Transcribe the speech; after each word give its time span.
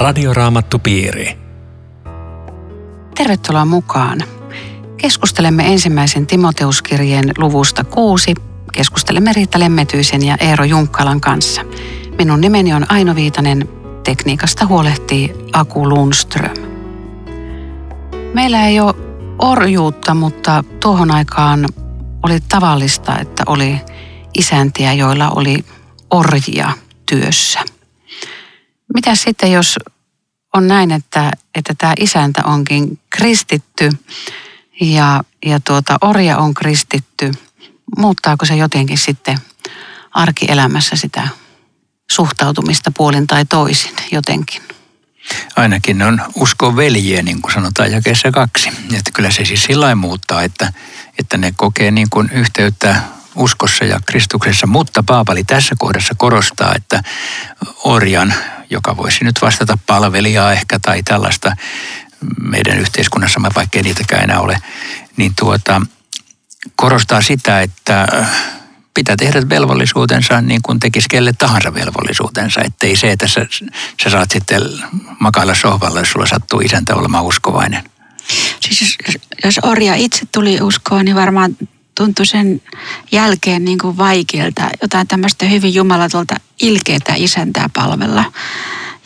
Radioraamattupiiri. 0.00 1.38
Tervetuloa 3.14 3.64
mukaan. 3.64 4.18
Keskustelemme 4.96 5.66
ensimmäisen 5.66 6.26
Timoteuskirjeen 6.26 7.32
luvusta 7.38 7.84
kuusi. 7.84 8.34
Keskustelemme 8.72 9.32
Riitta 9.32 9.60
Lemmetyisen 9.60 10.22
ja 10.22 10.36
Eero 10.40 10.64
Junkkalan 10.64 11.20
kanssa. 11.20 11.62
Minun 12.18 12.40
nimeni 12.40 12.74
on 12.74 12.86
Aino 12.92 13.14
Viitanen. 13.14 13.68
Tekniikasta 14.04 14.66
huolehtii 14.66 15.34
Aku 15.52 15.88
Lundström. 15.88 16.56
Meillä 18.34 18.66
ei 18.66 18.80
ole 18.80 18.94
orjuutta, 19.38 20.14
mutta 20.14 20.64
tuohon 20.82 21.10
aikaan 21.10 21.68
oli 22.22 22.38
tavallista, 22.48 23.18
että 23.18 23.42
oli 23.46 23.80
isäntiä, 24.38 24.92
joilla 24.92 25.30
oli 25.30 25.64
orjia 26.10 26.72
työssä. 27.06 27.60
Mitä 28.94 29.14
sitten, 29.14 29.52
jos 29.52 29.76
on 30.54 30.68
näin, 30.68 30.90
että, 30.90 31.32
että 31.54 31.74
tämä 31.78 31.92
isäntä 32.00 32.42
onkin 32.44 32.98
kristitty 33.10 33.90
ja, 34.80 35.24
ja 35.46 35.60
tuota, 35.60 35.98
orja 36.00 36.38
on 36.38 36.54
kristitty, 36.54 37.32
muuttaako 37.98 38.46
se 38.46 38.56
jotenkin 38.56 38.98
sitten 38.98 39.38
arkielämässä 40.10 40.96
sitä 40.96 41.28
suhtautumista 42.10 42.90
puolin 42.96 43.26
tai 43.26 43.44
toisin 43.44 43.94
jotenkin? 44.12 44.62
Ainakin 45.56 46.02
on 46.02 46.22
usko 46.34 46.76
veljiä, 46.76 47.22
niin 47.22 47.42
kuin 47.42 47.54
sanotaan 47.54 47.92
jakeessa 47.92 48.30
kaksi. 48.30 48.68
Että 48.68 49.10
kyllä 49.14 49.30
se 49.30 49.44
siis 49.44 49.62
sillä 49.62 49.94
muuttaa, 49.94 50.42
että, 50.42 50.72
että 51.18 51.36
ne 51.36 51.52
kokee 51.56 51.90
niin 51.90 52.10
kuin 52.10 52.30
yhteyttä 52.32 53.02
uskossa 53.34 53.84
ja 53.84 54.00
Kristuksessa, 54.06 54.66
mutta 54.66 55.02
Paapali 55.02 55.44
tässä 55.44 55.74
kohdassa 55.78 56.14
korostaa, 56.16 56.72
että 56.76 57.02
orjan, 57.84 58.34
joka 58.70 58.96
voisi 58.96 59.24
nyt 59.24 59.42
vastata 59.42 59.78
palvelijaa 59.86 60.52
ehkä 60.52 60.78
tai 60.78 61.02
tällaista 61.02 61.56
meidän 62.40 62.78
yhteiskunnassa, 62.78 63.40
vaikka 63.56 63.82
niitäkään 63.82 64.24
enää 64.24 64.40
ole, 64.40 64.56
niin 65.16 65.32
tuota, 65.38 65.82
korostaa 66.76 67.20
sitä, 67.22 67.60
että 67.60 68.08
pitää 68.94 69.16
tehdä 69.16 69.48
velvollisuutensa 69.48 70.40
niin 70.40 70.62
kuin 70.62 70.80
tekisi 70.80 71.08
kelle 71.08 71.32
tahansa 71.32 71.74
velvollisuutensa. 71.74 72.60
Että 72.64 72.86
ei 72.86 72.96
se, 72.96 73.10
että 73.12 73.26
sä, 73.26 73.46
sä 74.02 74.10
saat 74.10 74.30
sitten 74.30 74.62
makailla 75.18 75.54
sohvalla, 75.54 75.98
jos 75.98 76.12
sulla 76.12 76.26
sattuu 76.26 76.60
isäntä 76.60 76.94
olemaan 76.94 77.24
uskovainen. 77.24 77.84
Siis 78.60 78.96
jos, 79.06 79.18
jos 79.44 79.60
orja 79.62 79.94
itse 79.94 80.26
tuli 80.32 80.60
uskoon, 80.60 81.04
niin 81.04 81.16
varmaan 81.16 81.56
tuntui 82.00 82.26
sen 82.26 82.62
jälkeen 83.12 83.64
niin 83.64 83.78
kuin 83.78 83.96
vaikealta 83.96 84.70
jotain 84.82 85.08
tämmöistä 85.08 85.46
hyvin 85.46 85.74
jumalatolta 85.74 86.34
ilkeitä 86.60 87.14
isäntää 87.16 87.70
palvella. 87.74 88.24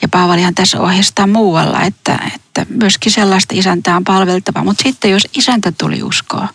Ja 0.02 0.08
Paavalihan 0.08 0.54
tässä 0.54 0.80
ohjeistaa 0.80 1.26
muualla, 1.26 1.82
että, 1.82 2.18
että 2.34 2.66
myöskin 2.68 3.12
sellaista 3.12 3.54
isäntää 3.56 3.96
on 3.96 4.04
palveltava. 4.04 4.64
Mutta 4.64 4.82
sitten 4.82 5.10
jos 5.10 5.28
isäntä 5.34 5.72
tuli 5.72 6.02
uskoa 6.02 6.48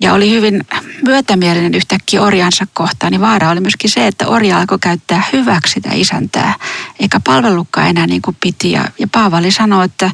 ja 0.00 0.14
oli 0.14 0.30
hyvin 0.30 0.64
myötämielinen 1.02 1.74
yhtäkkiä 1.74 2.22
orjansa 2.22 2.66
kohtaan, 2.74 3.12
niin 3.12 3.20
vaara 3.20 3.50
oli 3.50 3.60
myöskin 3.60 3.90
se, 3.90 4.06
että 4.06 4.28
orja 4.28 4.58
alkoi 4.58 4.78
käyttää 4.78 5.22
hyväksi 5.32 5.72
sitä 5.72 5.90
isäntää, 5.94 6.54
eikä 7.00 7.20
palvellutkaan 7.26 7.88
enää 7.88 8.06
niin 8.06 8.22
kuin 8.22 8.36
piti. 8.40 8.72
Ja, 8.72 8.84
ja 8.98 9.08
Paavali 9.12 9.50
sanoi, 9.50 9.84
että 9.84 10.10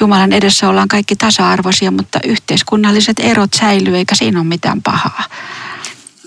Jumalan 0.00 0.32
edessä 0.32 0.68
ollaan 0.68 0.88
kaikki 0.88 1.16
tasa-arvoisia, 1.16 1.90
mutta 1.90 2.18
yhteiskunnalliset 2.24 3.20
erot 3.20 3.54
säilyy 3.54 3.96
eikä 3.96 4.14
siinä 4.14 4.38
ole 4.40 4.46
mitään 4.46 4.82
pahaa. 4.82 5.24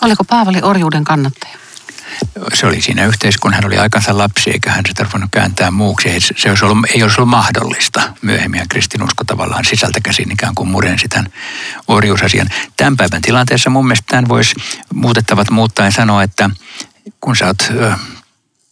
Oliko 0.02 0.24
Paavali 0.24 0.60
orjuuden 0.62 1.04
kannattaja? 1.04 1.58
Se 2.54 2.68
oli 2.68 2.82
siinä 2.82 3.06
yhteiskunnassa, 3.06 3.62
hän 3.62 3.66
oli 3.68 3.78
aikansa 3.78 4.18
lapsi 4.18 4.52
eikä 4.52 4.72
hän 4.72 4.84
se 4.88 4.94
tarvinnut 4.94 5.32
kääntää 5.32 5.72
muuksi. 5.72 6.10
Se 6.20 6.50
olisi 6.50 6.66
ollut, 6.66 6.86
ei 6.96 7.04
olisi 7.04 7.22
ollut 7.22 7.30
mahdollista 7.30 8.02
myöhemmin 8.22 8.70
kristinusko 8.70 9.24
tavallaan 9.24 9.66
sisältä 9.66 10.00
käsin 10.02 10.32
ikään 10.32 10.56
kuin 10.56 10.70
murensi 10.70 11.08
tämän 11.08 11.32
orjuusasian. 11.88 12.50
Tämän 12.78 12.98
päivän 12.98 13.22
tilanteessa 13.22 13.70
mun 13.70 13.88
mielestä 13.88 14.06
tämän 14.08 14.30
voisi 14.30 14.56
muutettavat 14.94 15.50
muuttaen 15.50 15.92
sanoa, 15.92 16.24
että 16.24 16.50
kun 17.22 17.36
sä 17.36 17.46
oot 17.46 17.72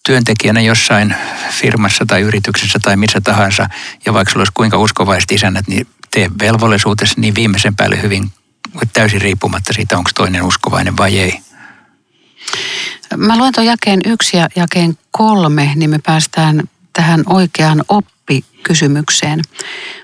työntekijänä 0.06 0.62
jossain 0.62 1.16
firmassa 1.50 2.06
tai 2.06 2.22
yrityksessä 2.22 2.80
tai 2.82 2.96
missä 2.96 3.22
tahansa, 3.22 3.70
ja 4.06 4.14
vaikka 4.14 4.32
sulla 4.32 4.42
olisi 4.42 4.54
kuinka 4.54 4.78
uskovaiset 4.78 5.32
isännät, 5.32 5.68
niin 5.68 5.88
tee 6.12 6.30
velvollisuutesi 6.40 7.20
niin 7.20 7.36
viimeisen 7.36 7.76
päälle 7.76 8.02
hyvin 8.02 8.32
täysin 8.94 9.22
riippumatta 9.22 9.74
siitä, 9.74 9.98
onko 9.98 10.12
toinen 10.16 10.44
uskovainen 10.44 10.98
vai 10.98 11.20
ei. 11.20 11.40
Mä 13.18 13.38
luen 13.38 13.54
tuon 13.54 13.68
jakeen 13.68 14.02
yksi 14.06 14.38
ja 14.38 14.48
jakeen 14.56 14.98
kolme, 15.12 15.72
niin 15.76 15.90
me 15.90 16.00
päästään 16.06 16.64
tähän 16.94 17.24
oikeaan 17.26 17.84
oppikysymykseen. 17.88 19.42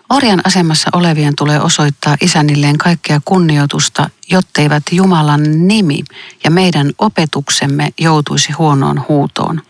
Orjan 0.10 0.42
asemassa 0.44 0.90
olevien 0.94 1.34
tulee 1.38 1.62
osoittaa 1.62 2.18
isännilleen 2.22 2.78
kaikkea 2.78 3.22
kunnioitusta, 3.26 4.10
jotteivät 4.32 4.84
Jumalan 4.92 5.68
nimi 5.68 6.04
ja 6.44 6.52
meidän 6.52 6.92
opetuksemme 6.98 7.90
joutuisi 8.00 8.52
huonoon 8.52 9.06
huutoon. 9.10 9.62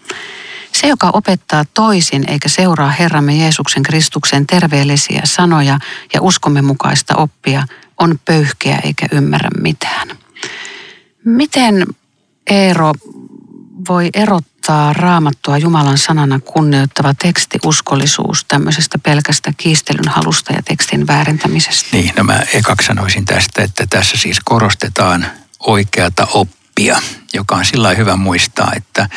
Se, 0.73 0.87
joka 0.87 1.09
opettaa 1.13 1.65
toisin 1.73 2.29
eikä 2.29 2.49
seuraa 2.49 2.89
Herramme 2.89 3.35
Jeesuksen 3.35 3.83
Kristuksen 3.83 4.47
terveellisiä 4.47 5.21
sanoja 5.23 5.79
ja 6.13 6.21
uskomme 6.21 6.61
mukaista 6.61 7.15
oppia, 7.15 7.63
on 7.97 8.19
pöyhkeä 8.25 8.79
eikä 8.83 9.07
ymmärrä 9.11 9.49
mitään. 9.61 10.07
Miten 11.25 11.85
Eero 12.49 12.93
voi 13.87 14.09
erottaa 14.13 14.93
raamattua 14.93 15.57
Jumalan 15.57 15.97
sanana 15.97 16.39
kunnioittava 16.39 17.13
tekstiuskollisuus 17.13 18.45
tämmöisestä 18.47 18.97
pelkästä 18.97 19.53
kiistelyn 19.57 20.07
halusta 20.07 20.53
ja 20.53 20.61
tekstin 20.63 21.07
väärentämisestä? 21.07 21.89
Niin, 21.91 22.13
no 22.17 22.23
mä 22.23 22.39
ekaksi 22.53 22.87
sanoisin 22.87 23.25
tästä, 23.25 23.63
että 23.63 23.87
tässä 23.89 24.17
siis 24.17 24.39
korostetaan 24.45 25.25
oikeata 25.59 26.27
oppia, 26.33 27.01
joka 27.33 27.55
on 27.55 27.65
sillä 27.65 27.93
hyvä 27.93 28.15
muistaa, 28.15 28.71
että 28.75 29.09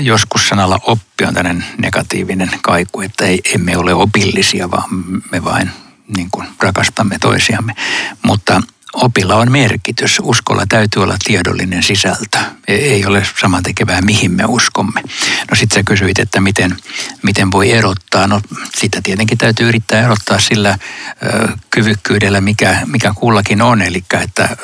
joskus 0.00 0.48
sanalla 0.48 0.80
oppi 0.82 1.24
on 1.24 1.34
tämmöinen 1.34 1.64
negatiivinen 1.78 2.50
kaiku, 2.62 3.00
että 3.00 3.24
ei, 3.24 3.40
emme 3.54 3.76
ole 3.76 3.94
opillisia, 3.94 4.70
vaan 4.70 4.88
me 5.32 5.44
vain 5.44 5.70
niin 6.16 6.28
kuin 6.30 6.48
rakastamme 6.60 7.18
toisiamme. 7.20 7.74
Mutta 8.22 8.62
opilla 8.96 9.36
on 9.36 9.52
merkitys. 9.52 10.18
Uskolla 10.22 10.62
täytyy 10.68 11.02
olla 11.02 11.16
tiedollinen 11.24 11.82
sisältö. 11.82 12.38
E, 12.68 12.74
ei 12.74 13.06
ole 13.06 13.26
samantekevää, 13.40 14.00
mihin 14.00 14.32
me 14.32 14.44
uskomme. 14.48 15.02
No 15.50 15.56
sitten 15.56 15.74
sä 15.74 15.82
kysyit, 15.82 16.18
että 16.18 16.40
miten, 16.40 16.76
miten 17.22 17.52
voi 17.52 17.72
erottaa. 17.72 18.26
No 18.26 18.40
sitä 18.74 19.00
tietenkin 19.02 19.38
täytyy 19.38 19.68
yrittää 19.68 20.04
erottaa 20.04 20.38
sillä 20.38 20.78
ö, 21.22 21.48
kyvykkyydellä, 21.70 22.40
mikä, 22.40 22.78
mikä 22.86 23.12
kullakin 23.14 23.62
on. 23.62 23.82
Eli 23.82 24.04
että 24.22 24.56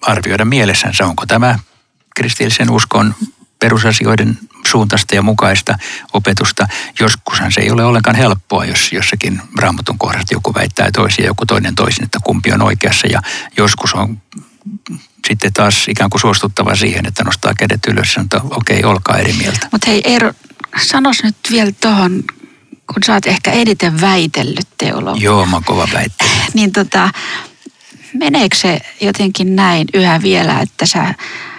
arvioida 0.00 0.44
mielessänsä, 0.44 1.06
onko 1.06 1.26
tämä 1.26 1.58
kristillisen 2.16 2.70
uskon 2.70 3.14
perusasioiden 3.58 4.38
suuntaista 4.66 5.14
ja 5.14 5.22
mukaista 5.22 5.78
opetusta. 6.12 6.66
Joskushan 7.00 7.52
se 7.52 7.60
ei 7.60 7.70
ole 7.70 7.84
ollenkaan 7.84 8.16
helppoa, 8.16 8.64
jos 8.64 8.92
jossakin 8.92 9.42
raamatun 9.58 9.98
kohdasta 9.98 10.34
joku 10.34 10.54
väittää 10.54 10.90
toisia 10.92 11.24
ja 11.24 11.28
joku 11.30 11.46
toinen 11.46 11.74
toisin, 11.74 12.04
että 12.04 12.18
kumpi 12.24 12.52
on 12.52 12.62
oikeassa. 12.62 13.06
Ja 13.06 13.22
joskus 13.56 13.94
on 13.94 14.22
sitten 15.28 15.52
taas 15.52 15.88
ikään 15.88 16.10
kuin 16.10 16.20
suostuttava 16.20 16.74
siihen, 16.74 17.06
että 17.06 17.24
nostaa 17.24 17.54
kädet 17.54 17.86
ylös 17.86 18.08
ja 18.08 18.12
sanoo, 18.12 18.24
että 18.24 18.56
okei, 18.56 18.78
okay, 18.78 18.90
olkaa 18.90 19.18
eri 19.18 19.32
mieltä. 19.32 19.68
Mutta 19.72 19.90
hei 19.90 20.02
Eero, 20.04 20.32
sanos 20.82 21.22
nyt 21.22 21.36
vielä 21.50 21.72
tuohon, 21.80 22.24
kun 22.86 23.02
sä 23.06 23.12
oot 23.14 23.26
ehkä 23.26 23.52
eniten 23.52 24.00
väitellyt 24.00 24.68
teologia. 24.78 25.24
Joo, 25.24 25.46
mä 25.46 25.56
oon 25.56 25.64
kova 25.64 25.88
väittely. 25.92 26.30
niin 26.54 26.72
tota, 26.72 27.10
meneekö 28.14 28.56
se 28.56 28.80
jotenkin 29.00 29.56
näin 29.56 29.86
yhä 29.94 30.22
vielä, 30.22 30.60
että 30.60 30.86
sä 30.86 31.14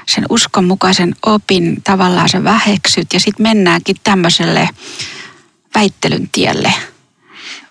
sen 0.08 0.26
uskonmukaisen 0.30 1.16
opin 1.26 1.82
tavallaan 1.84 2.30
se 2.30 2.44
väheksyt 2.44 3.14
ja 3.14 3.20
sitten 3.20 3.44
mennäänkin 3.44 3.96
tämmöiselle 4.04 4.70
väittelyn 5.76 6.30
tielle? 6.30 6.74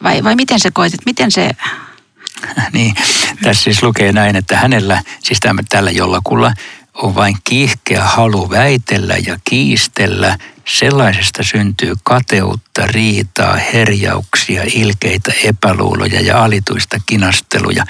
Vai, 0.02 0.24
vai 0.24 0.36
miten 0.36 0.60
se 0.60 0.70
koetit, 0.70 1.06
miten 1.06 1.32
se... 1.32 1.50
Niin, 2.72 2.94
tässä 3.42 3.62
siis 3.62 3.82
lukee 3.82 4.12
näin, 4.12 4.36
että 4.36 4.56
hänellä, 4.56 5.02
siis 5.22 5.40
tällä 5.68 5.90
jollakulla, 5.90 6.52
on 6.94 7.14
vain 7.14 7.36
kiihkeä 7.44 8.04
halu 8.04 8.50
väitellä 8.50 9.16
ja 9.26 9.38
kiistellä. 9.44 10.38
Sellaisesta 10.64 11.42
syntyy 11.42 11.94
kateutta, 12.02 12.86
riitaa, 12.86 13.56
herjauksia, 13.56 14.62
ilkeitä, 14.74 15.32
epäluuloja 15.44 16.20
ja 16.20 16.44
alituista 16.44 16.96
kinasteluja 17.06 17.84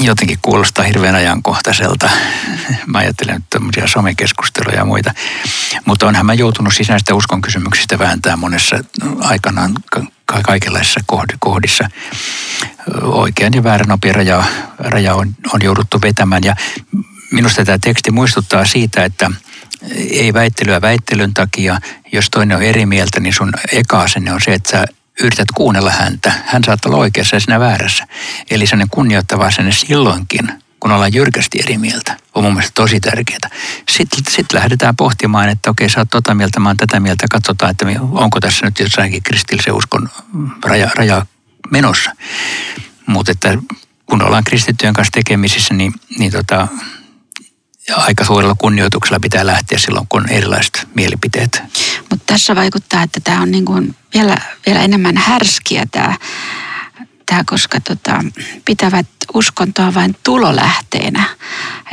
jotenkin 0.00 0.38
kuulostaa 0.42 0.84
hirveän 0.84 1.14
ajankohtaiselta. 1.14 2.10
Mä 2.86 2.98
ajattelen 2.98 3.34
nyt 3.34 3.44
tämmöisiä 3.50 3.86
somekeskusteluja 3.86 4.76
ja 4.76 4.84
muita. 4.84 5.14
Mutta 5.84 6.06
onhan 6.06 6.26
mä 6.26 6.34
joutunut 6.34 6.74
siis 6.74 6.88
näistä 6.88 7.14
uskon 7.14 7.42
kysymyksistä 7.42 7.98
vääntää 7.98 8.36
monessa 8.36 8.76
aikanaan 9.20 9.74
ka- 10.26 10.42
kaikenlaisissa 10.42 11.00
kohdissa. 11.38 11.90
Oikean 13.02 13.52
ja 13.54 13.64
väärän 13.64 13.92
opin 13.92 14.14
raja, 14.14 14.44
raja 14.78 15.14
on, 15.14 15.36
on 15.52 15.60
jouduttu 15.62 16.00
vetämään. 16.02 16.44
Ja 16.44 16.56
minusta 17.30 17.64
tämä 17.64 17.78
teksti 17.78 18.10
muistuttaa 18.10 18.64
siitä, 18.64 19.04
että, 19.04 19.30
ei 20.10 20.32
väittelyä 20.32 20.80
väittelyn 20.80 21.34
takia. 21.34 21.78
Jos 22.12 22.30
toinen 22.30 22.56
on 22.56 22.62
eri 22.62 22.86
mieltä, 22.86 23.20
niin 23.20 23.32
sun 23.32 23.52
eka 23.72 24.00
asenne 24.00 24.32
on 24.32 24.40
se, 24.40 24.54
että 24.54 24.70
sä 24.70 24.84
yrität 25.22 25.48
kuunnella 25.54 25.90
häntä. 25.90 26.32
Hän 26.46 26.64
saattaa 26.64 26.90
olla 26.90 27.00
oikeassa 27.00 27.36
ja 27.36 27.40
sinä 27.40 27.60
väärässä. 27.60 28.06
Eli 28.50 28.66
sellainen 28.66 28.90
kunnioittava 28.90 29.46
asenne 29.46 29.72
silloinkin, 29.72 30.52
kun 30.80 30.92
ollaan 30.92 31.14
jyrkästi 31.14 31.58
eri 31.64 31.78
mieltä, 31.78 32.16
on 32.34 32.44
mun 32.44 32.52
mielestä 32.52 32.74
tosi 32.74 33.00
tärkeää. 33.00 33.50
Sitten 33.90 34.32
sit 34.32 34.52
lähdetään 34.52 34.96
pohtimaan, 34.96 35.48
että 35.48 35.70
okei, 35.70 35.88
sä 35.88 36.00
oot 36.00 36.10
tota 36.10 36.34
mieltä, 36.34 36.60
mä 36.60 36.68
oon 36.68 36.76
tätä 36.76 37.00
mieltä, 37.00 37.26
katsotaan, 37.30 37.70
että 37.70 37.86
onko 38.00 38.40
tässä 38.40 38.66
nyt 38.66 38.78
jossainkin 38.78 39.22
kristillisen 39.22 39.74
uskon 39.74 40.08
raja, 40.64 40.90
raja 40.94 41.26
menossa. 41.70 42.12
Mutta 43.06 43.32
että 43.32 43.58
kun 44.06 44.22
ollaan 44.22 44.44
kristittyjen 44.44 44.94
kanssa 44.94 45.12
tekemisissä, 45.12 45.74
niin, 45.74 45.92
niin 46.18 46.32
tota, 46.32 46.68
aika 47.94 48.24
suurella 48.24 48.54
kunnioituksella 48.58 49.20
pitää 49.20 49.46
lähteä 49.46 49.78
silloin, 49.78 50.06
kun 50.08 50.22
on 50.22 50.28
erilaiset 50.28 50.88
mielipiteet. 50.94 51.62
Mutta 52.16 52.32
tässä 52.32 52.56
vaikuttaa, 52.56 53.02
että 53.02 53.20
tämä 53.20 53.42
on 53.42 53.50
niin 53.50 53.64
kuin 53.64 53.96
vielä, 54.14 54.36
vielä 54.66 54.80
enemmän 54.80 55.16
härskiä 55.16 55.86
tämä, 55.90 56.16
tämä 57.26 57.42
koska 57.46 57.80
tota, 57.80 58.24
pitävät 58.64 59.06
uskontoa 59.34 59.94
vain 59.94 60.16
tulolähteenä. 60.22 61.24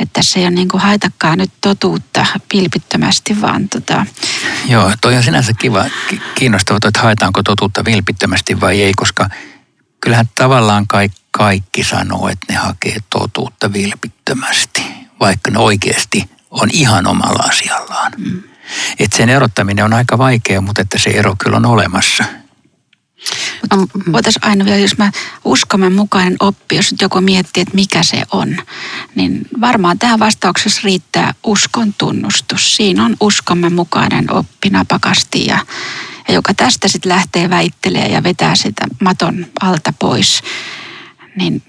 Että 0.00 0.22
se 0.22 0.38
ei 0.38 0.44
ole 0.44 0.50
niin 0.50 0.68
kuin 0.68 0.80
haitakaan 0.80 1.38
nyt 1.38 1.50
totuutta 1.60 2.26
pilpittömästi, 2.48 3.40
vaan 3.40 3.68
tota... 3.68 4.06
Joo, 4.68 4.92
toi 5.00 5.16
on 5.16 5.22
sinänsä 5.22 5.52
kiva, 5.52 5.84
kiinnostava, 6.34 6.78
että 6.84 7.00
haetaanko 7.02 7.42
totuutta 7.42 7.84
vilpittömästi 7.84 8.60
vai 8.60 8.82
ei, 8.82 8.92
koska 8.96 9.28
kyllähän 10.00 10.28
tavallaan 10.34 10.86
kaikki, 10.86 11.20
kaikki 11.30 11.84
sanoo, 11.84 12.28
että 12.28 12.52
ne 12.52 12.58
hakee 12.58 12.96
totuutta 13.10 13.72
vilpittömästi, 13.72 14.82
vaikka 15.20 15.50
ne 15.50 15.58
oikeasti 15.58 16.30
on 16.50 16.70
ihan 16.72 17.06
omalla 17.06 17.44
asiallaan. 17.48 18.12
Mm. 18.16 18.42
Että 18.98 19.16
sen 19.16 19.28
erottaminen 19.28 19.84
on 19.84 19.92
aika 19.92 20.18
vaikea, 20.18 20.60
mutta 20.60 20.82
että 20.82 20.98
se 20.98 21.10
ero 21.10 21.34
kyllä 21.38 21.56
on 21.56 21.66
olemassa. 21.66 22.24
No, 23.70 23.86
voitaisiin 24.12 24.46
aina 24.46 24.64
vielä, 24.64 24.78
jos 24.78 24.98
mä 24.98 25.10
uskomme 25.44 25.90
mukainen 25.90 26.36
oppi, 26.40 26.76
jos 26.76 26.94
joku 27.00 27.20
miettii, 27.20 27.60
että 27.60 27.74
mikä 27.74 28.02
se 28.02 28.22
on, 28.32 28.56
niin 29.14 29.40
varmaan 29.60 29.98
tähän 29.98 30.18
vastauksessa 30.18 30.80
riittää 30.84 31.34
uskon 31.44 31.94
tunnustus. 31.98 32.76
Siinä 32.76 33.04
on 33.04 33.16
uskomme 33.20 33.70
mukainen 33.70 34.32
oppi 34.32 34.70
napakasti 34.70 35.46
ja, 35.46 35.58
ja 36.28 36.34
joka 36.34 36.54
tästä 36.54 36.88
sitten 36.88 37.12
lähtee 37.12 37.50
väittelee 37.50 38.08
ja 38.08 38.22
vetää 38.22 38.54
sitä 38.56 38.86
maton 39.00 39.46
alta 39.60 39.92
pois. 39.98 40.42
Niin 41.36 41.62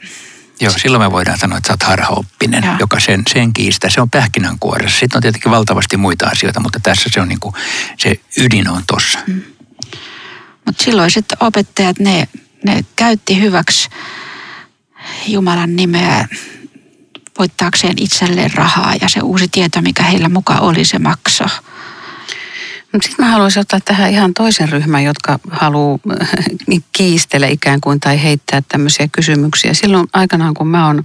Joo, 0.59 0.73
silloin 0.77 1.03
me 1.03 1.11
voidaan 1.11 1.39
sanoa, 1.39 1.57
että 1.57 1.67
sä 1.67 1.73
oot 1.73 1.83
harhaoppinen, 1.83 2.63
ja. 2.63 2.77
joka 2.79 2.99
sen, 2.99 3.23
sen 3.33 3.53
kiistää. 3.53 3.89
Se 3.89 4.01
on 4.01 4.09
pähkinänkuoressa. 4.09 4.99
Sitten 4.99 5.17
on 5.17 5.21
tietenkin 5.21 5.51
valtavasti 5.51 5.97
muita 5.97 6.27
asioita, 6.27 6.59
mutta 6.59 6.79
tässä 6.79 7.09
se 7.13 7.21
on 7.21 7.27
niin 7.27 7.39
kuin, 7.39 7.55
se 7.97 8.19
ydin 8.37 8.69
on 8.69 8.83
tossa. 8.87 9.19
Mm. 9.27 9.41
Mutta 10.65 10.83
silloiset 10.83 11.25
opettajat, 11.39 11.99
ne, 11.99 12.27
ne 12.65 12.85
käytti 12.95 13.41
hyväksi 13.41 13.89
Jumalan 15.27 15.75
nimeä 15.75 16.27
voittaakseen 17.39 17.93
itselleen 17.97 18.53
rahaa 18.53 18.93
ja 19.01 19.09
se 19.09 19.19
uusi 19.19 19.47
tieto, 19.47 19.81
mikä 19.81 20.03
heillä 20.03 20.29
mukaan 20.29 20.61
oli, 20.61 20.85
se 20.85 20.99
makso. 22.95 23.09
Sitten 23.09 23.25
mä 23.25 23.31
haluaisin 23.31 23.61
ottaa 23.61 23.79
tähän 23.85 24.11
ihan 24.11 24.33
toisen 24.33 24.69
ryhmän, 24.69 25.03
jotka 25.03 25.39
haluaa 25.51 25.99
kiistellä 26.97 27.47
ikään 27.47 27.81
kuin 27.81 27.99
tai 27.99 28.23
heittää 28.23 28.61
tämmöisiä 28.69 29.07
kysymyksiä. 29.11 29.73
Silloin 29.73 30.07
aikanaan, 30.13 30.53
kun 30.53 30.67
mä 30.67 30.87
oon 30.87 31.03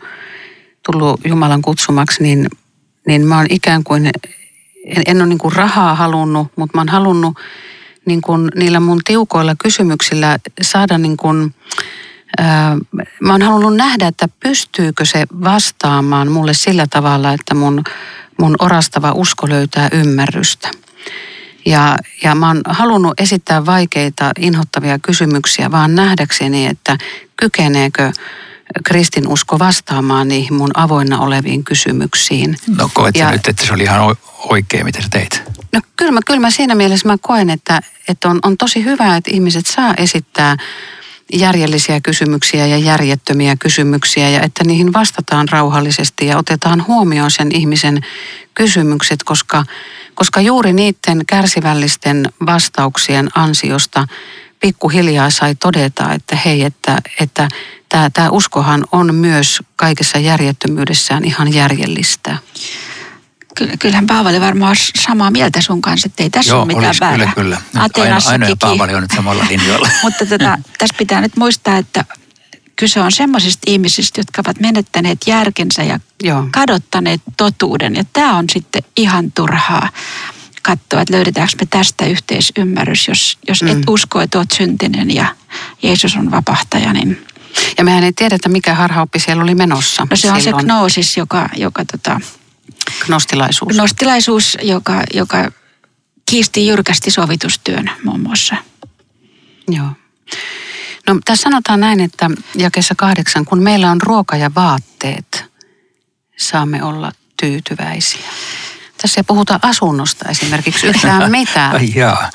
tullut 0.92 1.20
Jumalan 1.24 1.62
kutsumaksi, 1.62 2.22
niin, 2.22 2.46
niin 3.06 3.26
mä 3.26 3.36
oon 3.36 3.46
ikään 3.50 3.84
kuin, 3.84 4.06
en, 4.86 5.02
en 5.06 5.16
ole 5.16 5.26
niin 5.26 5.38
kuin 5.38 5.52
rahaa 5.52 5.94
halunnut, 5.94 6.48
mutta 6.56 6.76
mä 6.76 6.80
oon 6.80 6.88
halunnut 6.88 7.38
niin 8.06 8.20
kuin 8.20 8.48
niillä 8.56 8.80
mun 8.80 9.00
tiukoilla 9.04 9.54
kysymyksillä 9.62 10.38
saada 10.62 10.98
niin 10.98 11.16
kuin, 11.16 11.54
ää, 12.38 12.76
mä 13.20 13.32
oon 13.32 13.42
halunnut 13.42 13.76
nähdä, 13.76 14.06
että 14.06 14.28
pystyykö 14.40 15.04
se 15.04 15.26
vastaamaan 15.44 16.32
mulle 16.32 16.54
sillä 16.54 16.86
tavalla, 16.90 17.32
että 17.32 17.54
mun, 17.54 17.84
mun 18.38 18.56
orastava 18.58 19.12
usko 19.12 19.48
löytää 19.48 19.88
ymmärrystä. 19.92 20.70
Ja, 21.66 21.96
ja 22.22 22.34
mä 22.34 22.48
oon 22.48 22.60
halunnut 22.64 23.20
esittää 23.20 23.66
vaikeita, 23.66 24.30
inhottavia 24.38 24.98
kysymyksiä, 24.98 25.70
vaan 25.70 25.94
nähdäkseni, 25.94 26.66
että 26.66 26.98
kykeneekö 27.36 28.12
kristinusko 28.84 29.58
vastaamaan 29.58 30.28
niihin 30.28 30.54
mun 30.54 30.70
avoinna 30.74 31.20
oleviin 31.20 31.64
kysymyksiin. 31.64 32.56
No 32.76 32.90
koet 32.94 33.16
ja, 33.16 33.30
nyt, 33.30 33.48
että 33.48 33.66
se 33.66 33.72
oli 33.72 33.82
ihan 33.82 34.16
oikein, 34.38 34.84
mitä 34.84 35.02
sä 35.02 35.08
teit? 35.10 35.42
No 35.72 35.80
kyllä 35.96 36.12
mä, 36.12 36.20
kyllä 36.26 36.40
mä 36.40 36.50
siinä 36.50 36.74
mielessä 36.74 37.08
mä 37.08 37.16
koen, 37.20 37.50
että, 37.50 37.80
että 38.08 38.28
on, 38.28 38.38
on 38.42 38.56
tosi 38.56 38.84
hyvä, 38.84 39.16
että 39.16 39.30
ihmiset 39.34 39.66
saa 39.66 39.94
esittää 39.96 40.56
järjellisiä 41.32 42.00
kysymyksiä 42.00 42.66
ja 42.66 42.78
järjettömiä 42.78 43.56
kysymyksiä 43.56 44.28
ja 44.28 44.40
että 44.40 44.64
niihin 44.64 44.92
vastataan 44.92 45.48
rauhallisesti 45.48 46.26
ja 46.26 46.38
otetaan 46.38 46.86
huomioon 46.86 47.30
sen 47.30 47.54
ihmisen 47.54 48.00
kysymykset, 48.54 49.22
koska, 49.22 49.64
koska 50.14 50.40
juuri 50.40 50.72
niiden 50.72 51.26
kärsivällisten 51.26 52.28
vastauksien 52.46 53.28
ansiosta 53.34 54.06
pikkuhiljaa 54.60 55.30
sai 55.30 55.54
todeta, 55.54 56.12
että 56.12 56.36
hei, 56.36 56.62
että, 56.62 56.98
että 57.20 57.48
tämä, 57.88 58.10
tämä 58.10 58.30
uskohan 58.30 58.84
on 58.92 59.14
myös 59.14 59.62
kaikessa 59.76 60.18
järjettömyydessään 60.18 61.24
ihan 61.24 61.54
järjellistä 61.54 62.38
kyllähän 63.78 64.06
Paavali 64.06 64.40
varmaan 64.40 64.76
samaa 64.94 65.30
mieltä 65.30 65.60
sun 65.60 65.82
kanssa, 65.82 66.06
että 66.06 66.22
ei 66.22 66.30
tässä 66.30 66.52
Joo, 66.52 66.58
ole 66.58 66.66
mitään 66.66 66.86
olisi, 66.86 67.00
väärää. 67.00 67.32
Kyllä, 67.34 67.60
kyllä. 67.74 67.88
Aina, 68.04 68.18
aina 68.26 68.46
Paavali 68.60 68.94
on 68.94 69.02
nyt 69.02 69.10
samalla 69.16 69.46
linjoilla. 69.48 69.88
Mutta 70.02 70.26
tota, 70.26 70.58
tässä 70.78 70.94
pitää 70.98 71.20
nyt 71.20 71.36
muistaa, 71.36 71.76
että 71.76 72.04
kyse 72.76 73.00
on 73.00 73.12
semmoisista 73.12 73.62
ihmisistä, 73.66 74.20
jotka 74.20 74.42
ovat 74.46 74.60
menettäneet 74.60 75.18
järkensä 75.26 75.82
ja 75.82 76.00
Joo. 76.22 76.46
kadottaneet 76.50 77.20
totuuden. 77.36 77.94
Ja 77.94 78.04
tämä 78.12 78.36
on 78.36 78.44
sitten 78.52 78.82
ihan 78.96 79.32
turhaa 79.32 79.88
katsoa, 80.62 81.00
että 81.00 81.14
löydetäänkö 81.14 81.52
me 81.60 81.66
tästä 81.70 82.06
yhteisymmärrys, 82.06 83.08
jos, 83.08 83.38
jos 83.48 83.62
mm. 83.62 83.68
et 83.68 83.78
usko, 83.88 84.20
että 84.20 84.38
olet 84.38 84.50
syntinen 84.50 85.14
ja 85.14 85.34
Jeesus 85.82 86.16
on 86.16 86.30
vapahtaja, 86.30 86.92
niin 86.92 87.26
ja 87.78 87.84
mehän 87.84 88.04
ei 88.04 88.12
tiedetä, 88.12 88.48
mikä 88.48 88.74
harhaoppi 88.74 89.18
siellä 89.18 89.42
oli 89.42 89.54
menossa. 89.54 90.06
No 90.10 90.16
se 90.16 90.20
silloin. 90.20 90.36
on 90.36 90.42
se 90.42 90.64
knoosis, 90.64 91.16
joka, 91.16 91.48
joka 91.56 91.84
tota, 91.84 92.20
Gnostilaisuus. 93.06 93.74
Gnostilaisuus, 93.74 94.56
joka, 94.62 95.02
joka 95.14 95.50
kiisti 96.30 96.66
jyrkästi 96.66 97.10
sovitustyön 97.10 97.90
muun 98.04 98.20
muassa. 98.20 98.56
Joo. 99.68 99.88
No 101.06 101.18
tässä 101.24 101.42
sanotaan 101.42 101.80
näin, 101.80 102.00
että 102.00 102.30
jakessa 102.54 102.94
kahdeksan, 102.94 103.44
kun 103.44 103.62
meillä 103.62 103.90
on 103.90 104.02
ruoka 104.02 104.36
ja 104.36 104.50
vaatteet, 104.54 105.44
saamme 106.36 106.82
olla 106.82 107.12
tyytyväisiä. 107.40 108.28
Tässä 109.02 109.20
ei 109.20 109.24
puhuta 109.24 109.60
asunnosta 109.62 110.28
esimerkiksi 110.28 110.86
yhtään 110.86 111.30
mitään. 111.40 111.72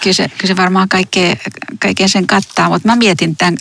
Kyllä, 0.02 0.14
se, 0.14 0.30
kyllä 0.30 0.48
se 0.48 0.56
varmaan 0.56 0.90
kaikkea, 0.90 1.36
kaiken 1.80 2.10
sen 2.10 2.28
kattaa, 2.28 2.70
mutta 2.70 2.88
mä 2.88 2.96
mietin 2.96 3.36
tämän 3.36 3.58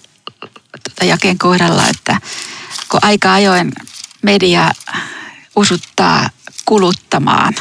tuota 0.84 1.04
jakeen 1.04 1.38
kohdalla, 1.38 1.88
että 1.88 2.18
kun 2.88 3.00
aika 3.02 3.32
ajoin 3.32 3.72
media 4.22 4.70
usuttaa 5.56 6.30
kuluttamaan. 6.64 7.54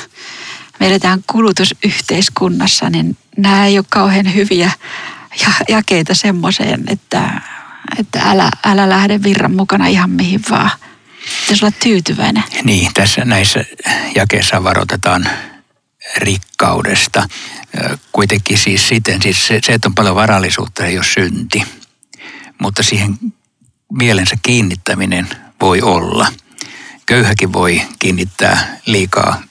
Me 0.79 0.87
eletään 0.87 1.23
kulutusyhteiskunnassa, 1.31 2.89
niin 2.89 3.17
nämä 3.37 3.65
ei 3.65 3.77
ole 3.77 3.85
kauhean 3.89 4.33
hyviä 4.33 4.71
jakeita 5.69 6.13
semmoiseen, 6.13 6.83
että, 6.87 7.41
että 7.99 8.21
älä, 8.21 8.49
älä 8.65 8.89
lähde 8.89 9.23
virran 9.23 9.55
mukana 9.55 9.87
ihan 9.87 10.09
mihin 10.09 10.41
vaan. 10.49 10.71
Pitäisi 11.41 11.65
olla 11.65 11.75
tyytyväinen. 11.83 12.43
Niin, 12.63 12.93
tässä 12.93 13.25
näissä 13.25 13.65
jakeissa 14.15 14.63
varoitetaan 14.63 15.29
rikkaudesta. 16.17 17.27
Kuitenkin 18.11 18.57
siis 18.57 18.87
siten, 18.87 19.21
siis 19.21 19.47
se, 19.47 19.59
se 19.63 19.73
että 19.73 19.87
on 19.87 19.95
paljon 19.95 20.15
varallisuutta 20.15 20.85
ei 20.85 20.97
ole 20.97 21.05
synti, 21.05 21.63
mutta 22.61 22.83
siihen 22.83 23.17
mielensä 23.91 24.35
kiinnittäminen 24.43 25.29
voi 25.61 25.81
olla– 25.81 26.27
köyhäkin 27.05 27.53
voi 27.53 27.81
kiinnittää 27.99 28.77
liikaa 28.85 29.41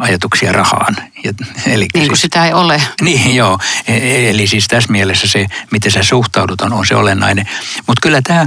ajatuksia 0.00 0.52
rahaan. 0.52 0.96
Ja, 1.24 1.32
eli 1.66 1.86
niin 1.94 2.08
kuin 2.08 2.16
siis, 2.16 2.20
sitä 2.20 2.46
ei 2.46 2.52
ole. 2.52 2.82
Niin, 3.00 3.36
joo. 3.36 3.58
E, 3.88 3.94
e, 3.94 4.30
eli 4.30 4.46
siis 4.46 4.68
tässä 4.68 4.92
mielessä 4.92 5.26
se, 5.26 5.46
miten 5.72 5.92
sä 5.92 6.02
suhtaudut, 6.02 6.60
on, 6.60 6.72
on 6.72 6.86
se 6.86 6.94
olennainen. 6.94 7.48
Mutta 7.86 8.00
kyllä 8.02 8.22
tämä 8.22 8.46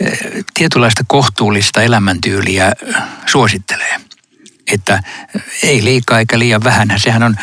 e, 0.00 0.06
tietynlaista 0.54 1.04
kohtuullista 1.06 1.82
elämäntyyliä 1.82 2.72
suosittelee. 3.26 3.96
Että 4.72 5.02
ei 5.62 5.84
liikaa 5.84 6.18
eikä 6.18 6.38
liian 6.38 6.64
vähän. 6.64 6.92
Sehän 6.96 7.22
on 7.22 7.36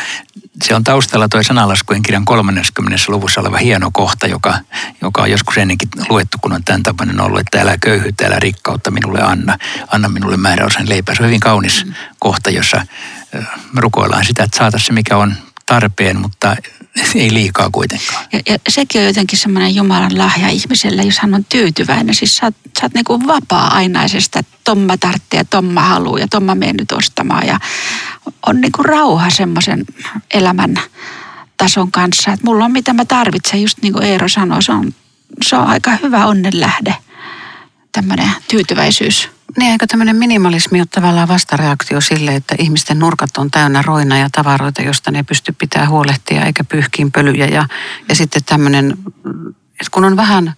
se 0.64 0.74
on 0.74 0.84
taustalla 0.84 1.28
toi 1.28 1.44
sanalaskujen 1.44 2.02
kirjan 2.02 2.24
30. 2.24 2.96
luvussa 3.08 3.40
oleva 3.40 3.56
hieno 3.56 3.90
kohta, 3.92 4.26
joka, 4.26 4.58
joka 5.02 5.22
on 5.22 5.30
joskus 5.30 5.58
ennenkin 5.58 5.88
luettu, 6.08 6.38
kun 6.40 6.52
on 6.52 6.64
tämän 6.64 6.82
tapainen 6.82 7.20
ollut, 7.20 7.40
että 7.40 7.60
älä 7.60 7.76
köyhyyttä, 7.80 8.26
älä 8.26 8.38
rikkautta 8.38 8.90
minulle 8.90 9.22
anna, 9.22 9.58
anna 9.92 10.08
minulle 10.08 10.36
määräosan 10.36 10.88
leipää. 10.88 11.14
Se 11.14 11.22
on 11.22 11.26
hyvin 11.26 11.40
kaunis 11.40 11.84
mm. 11.84 11.94
kohta, 12.18 12.50
jossa 12.50 12.86
rukoillaan 13.76 14.24
sitä, 14.24 14.42
että 14.42 14.58
saataisiin 14.58 14.86
se 14.86 14.92
mikä 14.92 15.16
on 15.16 15.34
tarpeen, 15.66 16.20
mutta 16.20 16.56
ei 17.14 17.34
liikaa 17.34 17.70
kuitenkaan. 17.70 18.24
Ja, 18.32 18.40
ja 18.48 18.58
sekin 18.68 19.00
on 19.00 19.06
jotenkin 19.06 19.38
semmoinen 19.38 19.74
Jumalan 19.74 20.18
lahja 20.18 20.48
ihmiselle, 20.48 21.02
jos 21.02 21.18
hän 21.18 21.34
on 21.34 21.44
tyytyväinen. 21.44 22.14
Siis 22.14 22.36
sä 22.36 22.46
oot, 22.46 22.54
sä 22.80 22.86
oot 22.86 22.94
niin 22.94 23.26
vapaa-ainaisesta, 23.26 24.38
että 24.38 24.56
tomma 24.64 24.96
tarvitsee 24.96 25.40
ja 25.40 25.44
tomma 25.44 25.80
haluu 25.80 26.16
ja 26.16 26.28
tomma 26.28 26.54
mene 26.54 26.72
nyt 26.72 26.92
ostamaan. 26.92 27.46
Ja 27.46 27.60
on 28.46 28.60
niin 28.60 28.72
kuin 28.72 28.84
rauha 28.84 29.30
semmoisen 29.30 29.84
elämän 30.34 30.80
tason 31.56 31.92
kanssa, 31.92 32.32
että 32.32 32.46
mulla 32.46 32.64
on 32.64 32.72
mitä 32.72 32.92
mä 32.92 33.04
tarvitsen, 33.04 33.62
just 33.62 33.78
niin 33.82 33.92
kuin 33.92 34.04
Eero 34.04 34.28
sanoi, 34.28 34.62
se 34.62 34.72
on, 34.72 34.94
se 35.42 35.56
on 35.56 35.66
aika 35.66 35.90
hyvä 36.02 36.26
onnen 36.26 36.60
lähde, 36.60 36.94
tämmöinen 37.92 38.30
tyytyväisyys. 38.48 39.35
Niin, 39.56 39.72
eikö 39.72 39.86
tämmöinen 39.86 40.16
minimalismi 40.16 40.80
ole 40.80 40.86
tavallaan 40.90 41.28
vastareaktio 41.28 42.00
sille, 42.00 42.34
että 42.34 42.54
ihmisten 42.58 42.98
nurkat 42.98 43.36
on 43.36 43.50
täynnä 43.50 43.82
roina 43.82 44.18
ja 44.18 44.28
tavaroita, 44.32 44.82
josta 44.82 45.10
ne 45.10 45.22
pysty 45.22 45.52
pitää 45.52 45.88
huolehtia 45.88 46.44
eikä 46.44 46.64
pyyhkiin 46.64 47.12
pölyjä. 47.12 47.46
Ja, 47.46 47.68
ja 48.08 48.14
sitten 48.14 48.44
tämmöinen, 48.44 48.96
että 49.70 49.90
kun 49.90 50.04
on 50.04 50.16
vähän, 50.16 50.54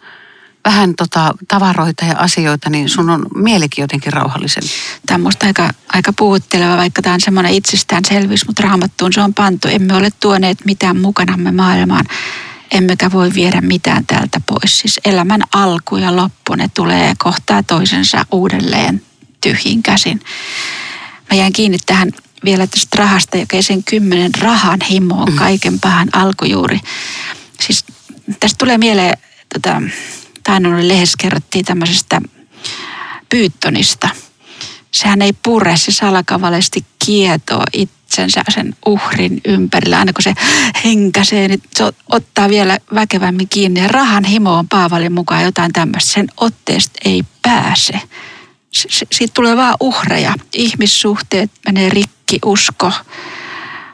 vähän 0.65 0.95
tota 0.95 1.35
tavaroita 1.49 2.05
ja 2.05 2.17
asioita, 2.19 2.71
niin 2.71 2.89
sun 2.89 3.11
on 3.11 3.27
mielikin 3.35 3.83
jotenkin 3.83 4.13
rauhallisempi. 4.13 4.69
Tämä 5.07 5.27
on 5.27 5.33
aika, 5.47 5.71
aika 5.93 6.13
puhutteleva, 6.13 6.77
vaikka 6.77 7.03
tämä 7.03 7.15
on 7.15 7.21
semmoinen 7.21 7.53
itsestäänselvyys, 7.53 8.47
mutta 8.47 8.63
raamattuun 8.63 9.13
se 9.13 9.21
on 9.21 9.35
pantu. 9.35 9.69
Emme 9.69 9.95
ole 9.95 10.09
tuoneet 10.21 10.65
mitään 10.65 11.01
mukanamme 11.01 11.53
maailmaan 11.53 12.05
emmekä 12.71 13.13
voi 13.13 13.31
viedä 13.35 13.61
mitään 13.61 14.07
täältä 14.07 14.41
pois. 14.47 14.79
Siis 14.79 15.01
elämän 15.05 15.43
alku 15.53 15.97
ja 15.97 16.17
loppu, 16.17 16.55
ne 16.55 16.71
tulee 16.75 17.13
kohtaa 17.19 17.63
toisensa 17.63 18.27
uudelleen 18.31 19.03
tyhjin 19.41 19.83
käsin. 19.83 20.21
Mä 21.31 21.37
jäin 21.37 21.53
kiinni 21.53 21.79
tähän 21.87 22.13
vielä 22.45 22.67
tästä 22.67 22.99
rahasta, 22.99 23.37
joka 23.37 23.63
sen 23.63 23.85
kymmenen 23.85 24.31
rahan 24.41 24.81
himoon, 24.91 25.33
kaiken 25.33 25.81
pahan 25.81 26.09
alkujuuri. 26.13 26.81
Siis 27.61 27.85
tästä 28.41 28.59
tulee 28.59 28.79
mieleen, 28.79 29.19
tota, 29.55 29.83
Tainonen 30.43 30.89
lehdessä 30.89 31.17
kerrottiin 31.21 31.65
tämmöisestä 31.65 32.21
pyyttonista. 33.29 34.09
Sehän 34.93 35.23
ei 35.23 35.33
pure, 35.33 35.77
se 35.77 35.93
salakavalesti 35.93 36.85
kietoo 36.99 37.63
it, 37.73 37.91
itsensä 38.09 38.43
sen 38.49 38.75
uhrin 38.87 39.41
ympärillä. 39.45 39.99
Aina 39.99 40.13
kun 40.13 40.23
se 40.23 40.35
henkäsee, 40.85 41.49
niin 41.49 41.63
se 41.75 41.85
ottaa 42.09 42.49
vielä 42.49 42.79
väkevämmin 42.95 43.49
kiinni. 43.49 43.81
Ja 43.81 43.89
rahan 43.89 44.25
himo 44.25 44.55
on 44.55 44.69
Paavalin 44.69 45.13
mukaan 45.13 45.43
jotain 45.43 45.73
tämmöistä. 45.73 46.13
Sen 46.13 46.29
otteesta 46.37 46.99
ei 47.05 47.25
pääse. 47.43 48.01
Siitä 49.13 49.35
tulee 49.35 49.57
vaan 49.57 49.75
uhreja. 49.81 50.35
Ihmissuhteet 50.55 51.51
menee 51.67 51.89
rikki, 51.89 52.39
usko. 52.45 52.93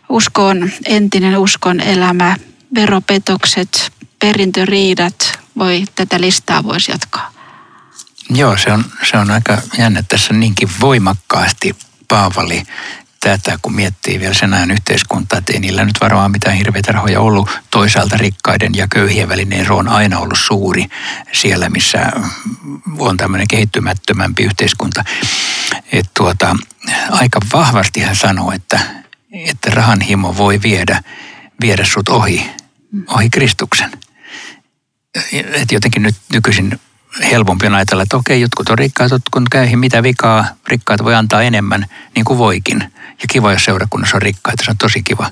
Usko 0.09 0.47
on 0.47 0.71
entinen 0.87 1.39
uskon 1.39 1.81
elämä, 1.81 2.37
veropetokset, 2.75 3.93
perintöriidat. 4.19 5.39
Voi, 5.59 5.85
tätä 5.95 6.21
listaa 6.21 6.65
voisi 6.65 6.91
jatkaa. 6.91 7.34
Joo, 8.31 8.57
se 8.57 8.73
on, 8.73 8.85
se 9.11 9.17
on 9.17 9.31
aika 9.31 9.59
jännä. 9.79 10.03
Tässä 10.03 10.35
niinkin 10.35 10.69
voimakkaasti 10.81 11.77
Paavali 12.09 12.63
tätä, 13.21 13.59
kun 13.63 13.75
miettii 13.75 14.21
vielä 14.21 14.35
sen 14.35 14.55
ajan 14.55 14.71
yhteiskuntaa, 14.71 15.39
että 15.39 15.53
ei 15.53 15.61
niillä 15.61 15.85
nyt 15.85 16.01
varmaan 16.01 16.31
mitään 16.31 16.57
hirveitä 16.57 16.93
rahoja 16.93 17.21
ollut. 17.21 17.61
Toisaalta 17.71 18.17
rikkaiden 18.17 18.75
ja 18.75 18.87
köyhien 18.89 19.29
välinen 19.29 19.61
ero 19.61 19.77
on 19.77 19.89
aina 19.89 20.19
ollut 20.19 20.39
suuri 20.39 20.87
siellä, 21.33 21.71
missä 21.71 22.13
on 22.99 23.17
tämmöinen 23.17 23.49
kehittymättömämpi 23.49 24.43
yhteiskunta. 24.43 25.05
Et 25.93 26.11
tuota, 26.17 26.57
aika 27.11 27.41
vahvasti 27.53 28.01
hän 28.01 28.17
sanoo, 28.17 28.53
että, 28.53 28.81
että 29.33 29.71
rahan 29.71 30.01
himo 30.01 30.37
voi 30.37 30.63
viedä, 30.63 31.03
viedä 31.61 31.85
sut 31.85 32.09
ohi, 32.09 32.51
ohi 33.09 33.31
Kristuksen. 33.31 33.91
Et 35.33 35.73
jotenkin 35.73 36.03
nyt 36.03 36.17
nykyisin 36.33 36.81
helpompi 37.23 37.67
on 37.67 37.75
ajatella, 37.75 38.03
että 38.03 38.17
okei, 38.17 38.41
jotkut 38.41 38.69
on 38.69 38.79
rikkaat, 38.79 39.11
kun 39.31 39.47
käy 39.51 39.77
mitä 39.77 40.03
vikaa, 40.03 40.47
rikkaat 40.69 41.05
voi 41.05 41.15
antaa 41.15 41.43
enemmän, 41.43 41.87
niin 42.15 42.25
kuin 42.25 42.39
voikin. 42.39 42.81
Ja 43.23 43.29
kiva, 43.29 43.53
jos 43.53 43.65
seurakunnassa 43.65 44.17
on 44.17 44.23
rikkaita, 44.23 44.65
se 44.65 44.71
on 44.71 44.79
tosi 44.79 45.03
kiva, 45.03 45.31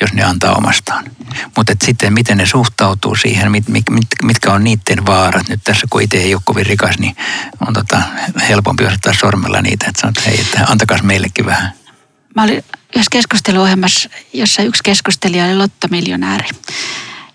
jos 0.00 0.12
ne 0.12 0.22
antaa 0.22 0.54
omastaan. 0.54 1.04
Mutta 1.56 1.72
sitten 1.84 2.12
miten 2.12 2.36
ne 2.36 2.46
suhtautuu 2.46 3.14
siihen, 3.16 3.50
mit, 3.50 3.68
mit, 3.68 3.84
mitkä 4.22 4.52
on 4.52 4.64
niiden 4.64 5.06
vaarat. 5.06 5.48
Nyt 5.48 5.60
tässä 5.64 5.86
kun 5.90 6.02
itse 6.02 6.16
ei 6.16 6.34
ole 6.34 6.42
kovin 6.44 6.66
rikas, 6.66 6.98
niin 6.98 7.16
on 7.66 7.74
tota 7.74 8.02
helpompi 8.48 8.84
osoittaa 8.84 9.12
sormella 9.20 9.62
niitä, 9.62 9.86
että 9.88 10.00
sanot, 10.00 10.26
hei, 10.26 10.40
että 10.40 10.64
antakas 10.68 11.02
meillekin 11.02 11.46
vähän. 11.46 11.72
Mä 12.34 12.42
olin 12.42 12.64
yhdessä 12.94 13.10
keskusteluohjelmassa, 13.10 14.08
jossa 14.32 14.62
yksi 14.62 14.82
keskustelija 14.82 15.44
oli 15.44 15.56
lottomiljonääri. 15.56 16.48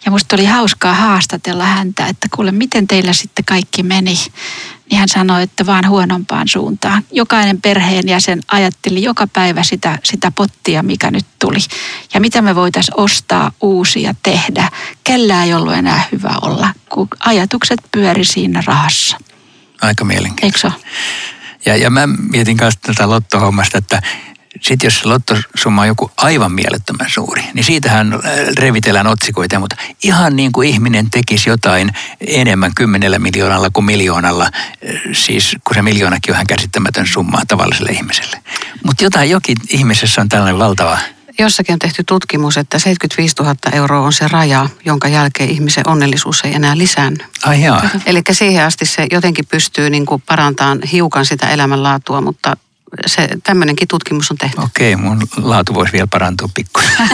Ja 0.06 0.12
musta 0.12 0.36
oli 0.36 0.46
hauskaa 0.46 0.94
haastatella 0.94 1.66
häntä, 1.66 2.08
että 2.08 2.28
kuule, 2.36 2.52
miten 2.52 2.88
teillä 2.88 3.14
sitten 3.14 3.46
kaikki 3.46 3.84
meni 3.84 4.18
niin 4.92 5.00
hän 5.00 5.10
sanoi, 5.10 5.44
että 5.44 5.66
vaan 5.66 5.90
huonompaan 5.90 6.48
suuntaan. 6.48 7.04
Jokainen 7.12 7.62
perheenjäsen 7.62 8.42
ajatteli 8.48 9.04
joka 9.04 9.28
päivä 9.28 9.64
sitä, 9.64 10.00
sitä 10.04 10.32
pottia, 10.32 10.84
mikä 10.84 11.12
nyt 11.12 11.26
tuli. 11.40 11.58
Ja 12.14 12.20
mitä 12.20 12.42
me 12.42 12.56
voitaisiin 12.56 13.00
ostaa 13.00 13.52
uusia 13.62 14.16
tehdä. 14.24 14.70
Kellään 15.04 15.48
ei 15.48 15.54
ollut 15.54 15.74
enää 15.74 16.04
hyvä 16.12 16.36
olla, 16.42 16.74
kun 16.90 17.08
ajatukset 17.20 17.80
pyöri 17.92 18.26
siinä 18.26 18.64
rahassa. 18.66 19.18
Aika 19.82 20.04
mielenkiintoista. 20.04 20.68
Eikö 20.68 20.90
Ja, 21.66 21.76
ja 21.76 21.90
mä 21.90 22.08
mietin 22.08 22.58
kanssa 22.58 22.80
tätä 22.82 23.10
lottohommasta, 23.10 23.78
että 23.78 24.02
sitten 24.62 24.88
jos 24.88 25.06
lottosumma 25.06 25.82
on 25.82 25.88
joku 25.88 26.12
aivan 26.18 26.52
mielettömän 26.52 27.10
suuri, 27.10 27.44
niin 27.54 27.64
siitähän 27.64 28.14
äh, 28.14 28.20
revitellään 28.58 29.08
otsikoita, 29.08 29.60
mutta 29.60 29.76
ihan 30.04 30.36
niin 30.36 30.52
kuin 30.52 30.70
ihminen 30.70 31.10
tekisi 31.10 31.50
jotain 31.50 31.92
enemmän 32.28 32.72
kymmenellä 32.76 33.20
miljoonalla 33.20 33.70
kuin 33.74 33.86
miljoonalla, 33.86 34.44
äh, 34.44 35.02
siis 35.12 35.56
kun 35.64 35.76
se 35.76 35.82
miljoonakin 35.82 36.32
on 36.32 36.36
ihan 36.36 36.48
käsittämätön 36.48 37.08
summa 37.08 37.42
tavalliselle 37.48 37.92
ihmiselle. 37.92 38.42
Mutta 38.86 39.04
jotain 39.04 39.30
jokin 39.30 39.58
ihmisessä 39.70 40.22
on 40.22 40.30
tällainen 40.30 40.60
valtava 40.60 40.98
Jossakin 41.40 41.74
on 41.74 41.80
tehty 41.80 42.04
tutkimus, 42.04 42.58
että 42.58 42.80
75 42.80 43.36
000 43.40 43.56
euroa 43.72 44.00
on 44.00 44.14
se 44.14 44.28
raja, 44.28 44.70
jonka 44.86 45.08
jälkeen 45.08 45.50
ihmisen 45.50 45.90
onnellisuus 45.90 46.42
ei 46.44 46.56
enää 46.56 46.78
lisäänny. 46.78 47.26
Ai 47.46 47.62
Eli 48.06 48.22
siihen 48.32 48.66
asti 48.66 48.86
se 48.86 49.08
jotenkin 49.12 49.46
pystyy 49.46 49.90
niin 49.90 50.06
kuin 50.06 50.24
parantamaan 50.26 50.80
hiukan 50.92 51.26
sitä 51.26 51.50
elämänlaatua, 51.50 52.22
mutta 52.22 52.58
se 53.06 53.30
tämmöinenkin 53.44 53.88
tutkimus 53.88 54.32
on 54.32 54.38
tehty. 54.38 54.62
Okei, 54.62 54.96
mun 54.96 55.28
laatu 55.38 55.74
voisi 55.74 55.94
vielä 55.94 56.08
parantua 56.08 56.50
pikkuisen. 56.56 57.10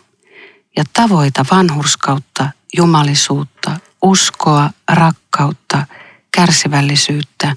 ja 0.78 0.84
tavoita 0.94 1.46
vanhurskautta, 1.52 2.50
jumalisuutta, 2.78 3.80
uskoa, 4.02 4.70
rakkautta, 4.94 5.88
kärsivällisyyttä, 6.32 7.56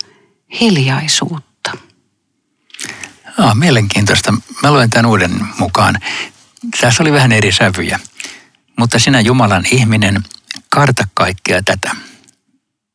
hiljaisuutta. 0.60 1.70
Oh, 3.38 3.54
mielenkiintoista. 3.54 4.34
Mä 4.62 4.72
luen 4.72 4.90
tämän 4.90 5.06
uuden 5.06 5.46
mukaan. 5.58 5.98
Tässä 6.80 7.02
oli 7.02 7.12
vähän 7.12 7.32
eri 7.32 7.52
sävyjä. 7.52 8.00
Mutta 8.78 8.98
sinä 8.98 9.20
Jumalan 9.20 9.64
ihminen, 9.70 10.24
karta 10.70 11.08
kaikkea 11.14 11.62
tätä. 11.62 11.96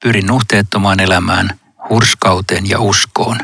Pyri 0.04 0.22
nuhteettomaan 0.22 1.00
elämään, 1.00 1.60
hurskauteen 1.90 2.70
ja 2.70 2.80
uskoon. 2.80 3.38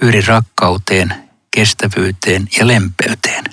Pyri 0.00 0.20
rakkauteen, 0.20 1.25
kestävyyteen 1.56 2.48
ja 2.58 2.66
lempeyteen. 2.66 3.44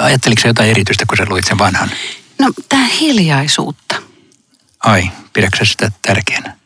Ajatteliko 0.00 0.42
jotain 0.44 0.70
erityistä, 0.70 1.04
kun 1.08 1.16
sä 1.16 1.26
luit 1.28 1.46
sen 1.46 1.58
vanhan? 1.58 1.90
No, 2.38 2.50
tämä 2.68 2.86
hiljaisuutta. 3.00 3.96
Ai, 4.80 5.10
pidätkö 5.32 5.64
sitä 5.64 5.90
tärkeänä? 6.02 6.56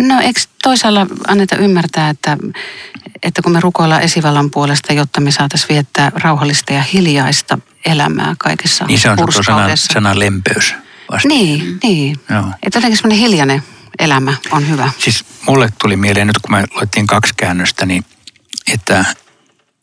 No 0.00 0.20
eikö 0.20 0.40
toisaalla 0.62 1.06
anneta 1.28 1.56
ymmärtää, 1.56 2.10
että, 2.10 2.36
että 3.22 3.42
kun 3.42 3.52
me 3.52 3.60
rukoillaan 3.60 4.02
esivallan 4.02 4.50
puolesta, 4.50 4.92
jotta 4.92 5.20
me 5.20 5.30
saataisiin 5.30 5.68
viettää 5.68 6.12
rauhallista 6.14 6.72
ja 6.72 6.82
hiljaista 6.82 7.58
elämää 7.86 8.34
kaikessa 8.38 8.84
Niin 8.84 8.98
se 8.98 9.10
on 9.10 9.18
sana, 9.44 9.68
sana 9.76 10.18
lempeys. 10.18 10.74
Vasta. 11.10 11.28
Niin, 11.28 11.78
niin. 11.82 12.16
Joo. 12.30 12.46
Että 12.62 12.76
jotenkin 12.76 12.96
semmoinen 12.96 13.18
hiljainen 13.18 13.62
elämä 13.98 14.34
on 14.50 14.68
hyvä. 14.68 14.90
Siis 14.98 15.24
mulle 15.46 15.68
tuli 15.80 15.96
mieleen 15.96 16.26
nyt, 16.26 16.38
kun 16.38 16.52
me 16.52 16.64
luettiin 16.74 17.06
kaksi 17.06 17.34
käännöstä, 17.36 17.86
niin 17.86 18.04
että 18.72 19.04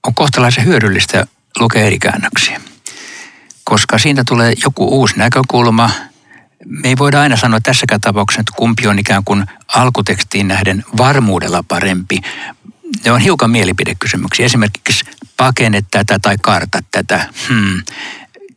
on 0.08 0.16
kohtalaisen 0.16 0.66
hyödyllistä 0.66 1.28
lukea 1.60 1.84
eri 1.84 2.00
käännöksiä. 2.00 2.62
Koska 3.64 3.98
siitä 3.98 4.24
tulee 4.28 4.54
joku 4.64 4.88
uusi 5.00 5.18
näkökulma. 5.18 5.90
Me 6.66 6.88
ei 6.88 6.98
voida 6.98 7.22
aina 7.22 7.38
sanoa 7.38 7.60
tässäkään 7.62 8.02
tapauksessa, 8.02 8.42
että 8.42 8.54
kumpi 8.56 8.88
on 8.88 9.00
ikään 9.00 9.24
kuin 9.24 9.46
alkutekstiin 9.76 10.48
nähden 10.48 10.84
varmuudella 10.98 11.64
parempi. 11.68 12.22
Ne 13.06 13.12
on 13.12 13.22
hiukan 13.22 13.50
mielipidekysymyksiä. 13.50 14.46
Esimerkiksi 14.46 15.06
pakene 15.38 15.84
tätä 15.92 16.20
tai 16.22 16.38
karta 16.42 16.80
tätä. 16.92 17.26
Hmm. 17.50 17.84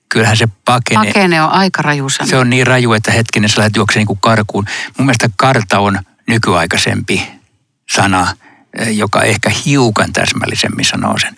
Kyllähän 0.08 0.36
se 0.36 0.48
pakene... 0.64 1.06
Pakene 1.06 1.42
on 1.42 1.50
aika 1.50 1.82
raju 1.82 2.08
sana. 2.08 2.30
Se 2.30 2.36
on 2.36 2.50
niin 2.50 2.66
raju, 2.66 2.92
että 2.92 3.12
hetkinen 3.12 3.48
sä 3.48 3.60
lähdet 3.60 3.76
juoksemaan 3.76 4.06
niin 4.06 4.18
karkuun. 4.20 4.64
Mun 4.98 5.06
mielestä 5.06 5.30
karta 5.36 5.78
on 5.78 5.98
nykyaikaisempi 6.28 7.30
sana, 7.90 8.36
joka 8.90 9.22
ehkä 9.22 9.50
hiukan 9.64 10.12
täsmällisemmin 10.12 10.84
sanoo 10.84 11.18
sen. 11.18 11.36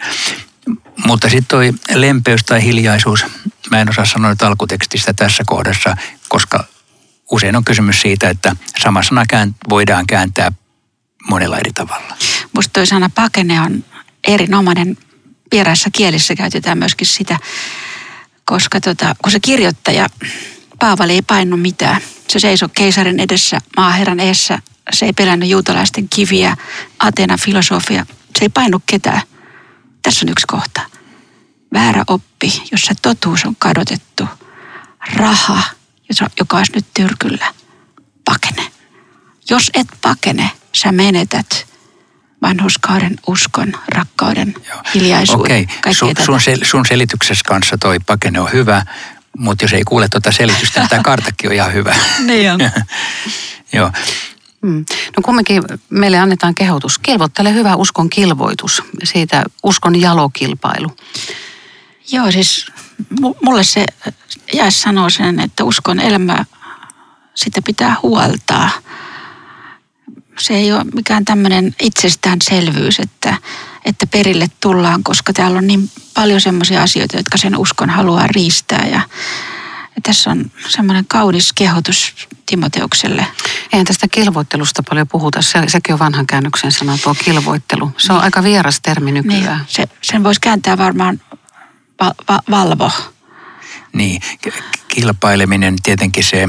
Mutta 1.06 1.28
sitten 1.28 1.48
toi 1.48 1.72
lempeys 1.94 2.44
tai 2.44 2.62
hiljaisuus, 2.62 3.24
mä 3.70 3.80
en 3.80 3.90
osaa 3.90 4.04
sanoa 4.04 4.30
nyt 4.30 4.42
alkutekstistä 4.42 5.12
tässä 5.12 5.42
kohdassa, 5.46 5.96
koska 6.28 6.64
usein 7.30 7.56
on 7.56 7.64
kysymys 7.64 8.00
siitä, 8.00 8.28
että 8.28 8.56
sama 8.78 9.02
sana 9.02 9.24
voidaan 9.68 10.06
kääntää 10.06 10.52
monella 11.28 11.58
eri 11.58 11.72
tavalla. 11.72 12.16
Musta 12.52 12.72
toi 12.72 12.86
sana 12.86 13.10
pakene 13.14 13.60
on 13.60 13.84
erinomainen. 14.24 14.96
Vieraissa 15.52 15.90
kielissä 15.92 16.34
käytetään 16.34 16.78
myöskin 16.78 17.06
sitä, 17.06 17.38
koska 18.44 18.80
tota, 18.80 19.16
kun 19.22 19.32
se 19.32 19.40
kirjoittaja, 19.40 20.06
Paavali 20.78 21.12
ei 21.12 21.22
painu 21.22 21.56
mitään. 21.56 22.00
Se 22.28 22.38
seisoi 22.38 22.68
keisarin 22.74 23.20
edessä, 23.20 23.58
maaherran 23.76 24.20
eessä. 24.20 24.58
Se 24.92 25.06
ei 25.06 25.12
pelännyt 25.12 25.48
juutalaisten 25.48 26.08
kiviä, 26.08 26.56
Atena 26.98 27.36
filosofia. 27.44 28.06
Se 28.38 28.44
ei 28.44 28.48
painu 28.48 28.82
ketään. 28.86 29.22
Tässä 30.02 30.26
on 30.26 30.32
yksi 30.32 30.46
kohta. 30.46 30.80
Väärä 31.72 32.04
oppi, 32.06 32.62
jossa 32.72 32.94
totuus 33.02 33.44
on 33.44 33.56
kadotettu. 33.58 34.28
Raha, 35.16 35.62
joka 36.38 36.56
olisi 36.56 36.72
nyt 36.72 36.86
tyrkyllä. 36.94 37.46
Pakene. 38.24 38.70
Jos 39.50 39.70
et 39.74 39.86
pakene, 40.02 40.50
sä 40.72 40.92
menetät 40.92 41.66
vanhuskauden, 42.42 43.16
uskon, 43.26 43.72
rakkauden, 43.88 44.54
hiljaisuuden. 44.94 45.40
Okei, 45.40 45.66
kaikkea 45.66 45.94
sun, 45.94 46.12
sun, 46.24 46.40
sel, 46.40 46.58
sun 46.62 46.86
selityksessä 46.88 47.42
kanssa 47.46 47.78
toi 47.78 47.98
pakene 48.06 48.40
on 48.40 48.52
hyvä, 48.52 48.82
mutta 49.38 49.64
jos 49.64 49.72
ei 49.72 49.84
kuule 49.84 50.08
tuota 50.08 50.32
selitystä, 50.32 50.80
niin 50.80 50.88
tämä 50.88 51.02
kartakin 51.12 51.50
on 51.50 51.54
ihan 51.54 51.72
hyvä. 51.72 51.94
Niin 52.18 52.52
on. 52.52 52.60
Joo. 53.72 53.92
Mm. 54.64 54.84
No 55.16 55.22
kumminkin 55.22 55.62
meille 55.90 56.18
annetaan 56.18 56.54
kehotus. 56.54 56.98
Kilvoittele 56.98 57.54
hyvä 57.54 57.76
uskon 57.76 58.10
kilvoitus. 58.10 58.82
Siitä 59.04 59.44
uskon 59.62 60.00
jalokilpailu. 60.00 60.90
Joo, 62.12 62.30
siis 62.30 62.66
mu- 63.20 63.36
mulle 63.42 63.64
se 63.64 63.86
jäi 64.52 64.72
sanoo 64.72 65.10
sen, 65.10 65.40
että 65.40 65.64
uskon 65.64 66.00
elämä, 66.00 66.44
sitä 67.34 67.62
pitää 67.62 67.96
huoltaa. 68.02 68.70
Se 70.38 70.54
ei 70.54 70.72
ole 70.72 70.84
mikään 70.94 71.24
tämmöinen 71.24 71.74
itsestäänselvyys, 71.80 73.00
että, 73.00 73.36
että 73.84 74.06
perille 74.06 74.46
tullaan, 74.60 75.04
koska 75.04 75.32
täällä 75.32 75.58
on 75.58 75.66
niin 75.66 75.90
paljon 76.14 76.40
semmoisia 76.40 76.82
asioita, 76.82 77.16
jotka 77.16 77.38
sen 77.38 77.56
uskon 77.56 77.90
haluaa 77.90 78.26
riistää. 78.26 78.86
Ja, 78.92 79.00
ja 79.96 80.02
tässä 80.02 80.30
on 80.30 80.50
semmoinen 80.68 81.04
kaunis 81.08 81.52
kehotus 81.52 82.14
Timoteukselle. 82.46 83.26
Eihän 83.72 83.86
tästä 83.86 84.08
kilvoittelusta 84.08 84.82
paljon 84.88 85.08
puhuta. 85.08 85.42
Se, 85.42 85.62
sekin 85.66 85.92
on 85.92 85.98
vanhan 85.98 86.26
käännöksen 86.26 86.72
sana, 86.72 86.98
tuo 87.02 87.14
kilvoittelu. 87.14 87.92
Se 87.98 88.12
on 88.12 88.20
aika 88.20 88.42
vieras 88.42 88.80
termi 88.80 89.12
Niin, 89.12 89.26
nykyään. 89.26 89.64
se, 89.68 89.84
sen 90.02 90.24
voisi 90.24 90.40
kääntää 90.40 90.78
varmaan 90.78 91.20
va, 92.00 92.14
va, 92.28 92.40
valvo. 92.50 92.90
Niin, 93.92 94.20
kilpaileminen 94.88 95.76
tietenkin 95.82 96.24
se 96.24 96.48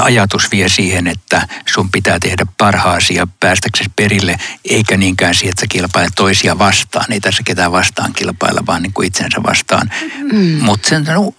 ajatus 0.00 0.50
vie 0.52 0.68
siihen, 0.68 1.06
että 1.06 1.48
sun 1.74 1.90
pitää 1.90 2.18
tehdä 2.20 2.46
parhaasi 2.58 3.14
ja 3.14 3.26
päästäksesi 3.40 3.90
perille, 3.96 4.36
eikä 4.64 4.96
niinkään 4.96 5.34
siihen, 5.34 5.50
että 5.50 5.60
sä 5.60 5.66
kilpailet 5.66 6.12
toisia 6.16 6.58
vastaan. 6.58 7.12
Ei 7.12 7.20
tässä 7.20 7.42
ketään 7.42 7.72
vastaan 7.72 8.12
kilpailla, 8.12 8.60
vaan 8.66 8.82
niin 8.82 8.92
kuin 8.92 9.06
itsensä 9.08 9.42
vastaan. 9.42 9.90
Mm. 10.32 10.64
Mutta 10.64 10.88
sen 10.88 11.04
no, 11.04 11.34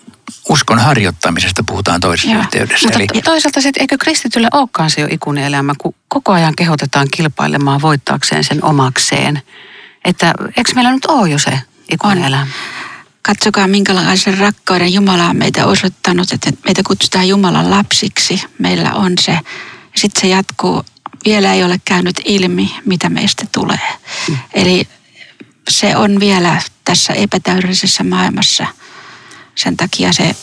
uskon 0.50 0.80
harjoittamisesta 0.80 1.64
puhutaan 1.64 2.02
toisessa 2.02 2.32
Joo, 2.32 2.42
yhteydessä. 2.42 2.88
Mutta 2.88 3.00
Eli, 3.14 3.22
toisaalta 3.22 3.62
sitten 3.62 3.82
eikö 3.82 3.98
kristitylle 3.98 4.48
olekaan 4.54 4.90
se 4.90 5.02
jo 5.02 5.08
ikuinen 5.12 5.44
elämä, 5.44 5.74
kun 5.78 5.96
koko 6.08 6.32
ajan 6.32 6.56
kehotetaan 6.56 7.08
kilpailemaan 7.12 7.82
voittaakseen 7.82 8.44
sen 8.44 8.64
omakseen. 8.64 9.42
Että 10.06 10.34
eikö 10.58 10.72
meillä 10.76 10.92
nyt 10.92 11.06
ole 11.06 11.30
jo 11.30 11.38
se 11.38 11.60
ikuinen 11.92 12.18
On. 12.18 12.28
elämä? 12.28 12.48
Katsokaa, 13.22 13.68
minkälaisen 13.68 14.38
rakkauden 14.38 14.94
Jumala 14.94 15.26
on 15.26 15.38
meitä 15.38 15.66
osoittanut, 15.66 16.32
että 16.32 16.52
meitä 16.66 16.82
kutsutaan 16.88 17.28
Jumalan 17.28 17.72
lapsiksi. 17.72 18.44
Meillä 18.60 18.94
on 18.94 19.14
se. 19.20 19.32
Ja 19.32 19.42
sitten 19.96 20.22
se 20.22 20.28
jatkuu. 20.28 20.86
Vielä 21.26 21.54
ei 21.54 21.64
ole 21.64 21.82
käynyt 21.86 22.22
ilmi, 22.26 22.76
mitä 22.86 23.10
meistä 23.10 23.46
tulee. 23.52 23.80
Mm. 24.30 24.38
Eli 24.54 24.88
se 25.70 25.96
on 25.96 26.20
vielä 26.20 26.62
tässä 26.84 27.14
epätäydellisessä 27.14 28.04
maailmassa. 28.04 28.68
Sen 29.56 29.78
takia 29.78 30.14
se, 30.14 30.36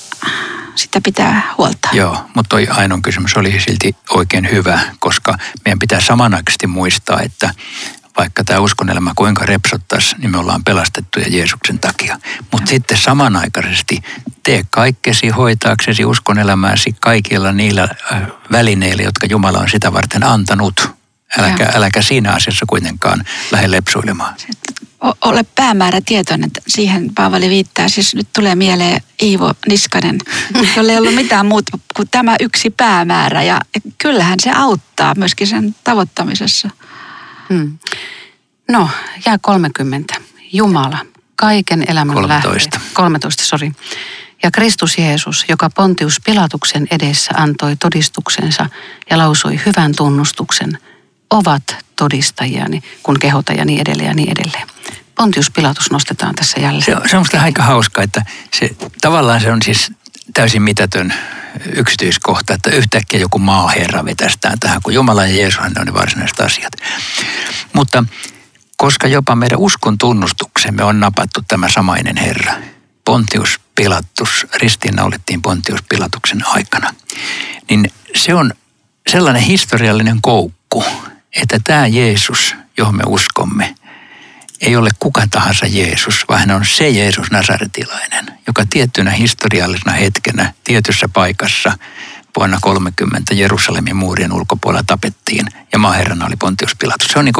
sitä 0.74 1.00
pitää 1.00 1.54
huoltaa. 1.58 1.90
Joo, 1.92 2.24
mutta 2.34 2.48
toi 2.48 2.68
Ainon 2.70 3.02
kysymys 3.02 3.36
oli 3.36 3.60
silti 3.60 3.96
oikein 4.10 4.50
hyvä, 4.50 4.80
koska 4.98 5.34
meidän 5.64 5.78
pitää 5.78 6.00
samanaikaisesti 6.00 6.66
muistaa, 6.66 7.20
että 7.20 7.54
vaikka 8.18 8.44
tämä 8.44 8.60
uskonelämä 8.60 9.12
kuinka 9.16 9.46
repsottaisi, 9.46 10.16
niin 10.18 10.30
me 10.30 10.38
ollaan 10.38 10.64
pelastettuja 10.64 11.26
Jeesuksen 11.28 11.78
takia. 11.78 12.18
Mutta 12.52 12.70
sitten 12.70 12.98
samanaikaisesti 12.98 13.98
tee 14.42 14.62
kaikkesi 14.70 15.28
hoitaaksesi 15.28 16.04
uskonelämääsi 16.04 16.96
kaikilla 17.00 17.52
niillä 17.52 17.88
äh, 18.12 18.22
välineillä, 18.52 19.02
jotka 19.02 19.26
Jumala 19.30 19.58
on 19.58 19.70
sitä 19.70 19.92
varten 19.92 20.24
antanut. 20.24 20.90
Äläkä, 21.38 21.70
äläkä 21.74 22.02
siinä 22.02 22.32
asiassa 22.32 22.66
kuitenkaan 22.68 23.24
lähde 23.52 23.70
lepsuilemaan. 23.70 24.34
Ole 25.24 25.44
päämäärä 25.54 26.00
tietoinen, 26.06 26.46
että 26.46 26.60
siihen 26.68 27.14
Paavali 27.14 27.48
viittaa. 27.48 27.88
Siis 27.88 28.14
nyt 28.14 28.28
tulee 28.32 28.54
mieleen 28.54 29.00
Iivo 29.22 29.54
Niskanen, 29.68 30.18
jolla 30.76 30.92
ei 30.92 30.98
ollut 30.98 31.14
mitään 31.14 31.46
muuta 31.46 31.78
kuin 31.96 32.08
tämä 32.10 32.36
yksi 32.40 32.70
päämäärä. 32.70 33.42
Ja 33.42 33.60
kyllähän 33.98 34.40
se 34.40 34.50
auttaa 34.50 35.14
myöskin 35.14 35.46
sen 35.46 35.74
tavoittamisessa. 35.84 36.70
Hmm. 37.48 37.78
No, 38.70 38.88
jää 39.26 39.38
30. 39.42 40.14
Jumala, 40.52 40.98
kaiken 41.36 41.84
elämän 41.88 42.14
13. 42.14 42.78
lähde. 42.78 42.90
13, 42.94 43.44
sori. 43.44 43.72
Ja 44.42 44.50
Kristus 44.50 44.98
Jeesus, 44.98 45.44
joka 45.48 45.70
Pontius 45.70 46.20
Pilatuksen 46.24 46.86
edessä 46.90 47.30
antoi 47.34 47.76
todistuksensa 47.76 48.66
ja 49.10 49.18
lausui 49.18 49.60
hyvän 49.66 49.92
tunnustuksen, 49.96 50.78
ovat 51.32 51.76
todistajiani, 51.96 52.82
kun 53.02 53.18
kehota 53.18 53.52
ja 53.52 53.64
niin 53.64 53.80
edelleen 53.80 54.08
ja 54.08 54.14
niin 54.14 54.30
edelleen. 54.30 54.68
Pontius 55.14 55.50
Pilatus 55.50 55.90
nostetaan 55.90 56.34
tässä 56.34 56.60
jälleen. 56.60 56.82
Se 56.82 56.96
on, 56.96 57.08
se 57.08 57.16
on 57.16 57.42
aika 57.42 57.62
hauska, 57.62 58.02
että 58.02 58.24
se, 58.58 58.70
tavallaan 59.00 59.40
se 59.40 59.52
on 59.52 59.62
siis 59.62 59.92
täysin 60.34 60.62
mitätön 60.62 61.14
yksityiskohta, 61.74 62.54
että 62.54 62.70
yhtäkkiä 62.70 63.20
joku 63.20 63.38
maaherra 63.38 64.04
vetästään 64.04 64.60
tähän, 64.60 64.82
kun 64.82 64.94
Jumala 64.94 65.26
ja 65.26 65.36
Jeesushan 65.36 65.72
ne 65.72 65.80
on 65.80 65.86
ne 65.86 65.94
varsinaiset 65.94 66.40
asiat. 66.40 66.72
Mutta 67.72 68.04
koska 68.76 69.08
jopa 69.08 69.34
meidän 69.34 69.58
uskon 69.58 69.98
tunnustuksemme 69.98 70.84
on 70.84 71.00
napattu 71.00 71.40
tämä 71.48 71.68
samainen 71.68 72.16
Herra. 72.16 72.54
Pontius 73.04 73.60
Pilatus, 73.74 74.46
ristiinnaulittiin 74.54 75.42
Pontius 75.42 75.80
Pilatuksen 75.88 76.46
aikana. 76.46 76.94
Niin 77.70 77.90
se 78.14 78.34
on 78.34 78.52
sellainen 79.10 79.42
historiallinen 79.42 80.22
koukku, 80.22 80.84
että 81.36 81.58
tämä 81.64 81.86
Jeesus, 81.86 82.54
johon 82.78 82.96
me 82.96 83.02
uskomme, 83.06 83.74
ei 84.60 84.76
ole 84.76 84.90
kuka 84.98 85.22
tahansa 85.30 85.66
Jeesus, 85.66 86.24
vaan 86.28 86.40
hän 86.40 86.50
on 86.50 86.64
se 86.64 86.88
Jeesus 86.88 87.30
Nasaretilainen, 87.30 88.26
joka 88.46 88.64
tiettynä 88.70 89.10
historiallisena 89.10 89.92
hetkenä 89.92 90.52
tietyssä 90.64 91.08
paikassa 91.08 91.78
vuonna 92.36 92.58
30 92.60 93.34
Jerusalemin 93.34 93.96
muurien 93.96 94.32
ulkopuolella 94.32 94.84
tapettiin 94.86 95.46
ja 95.72 95.78
maaherrana 95.78 96.26
oli 96.26 96.36
Pontius 96.36 96.76
Pilatus. 96.78 97.08
Se 97.08 97.18
on 97.18 97.24
niin 97.24 97.34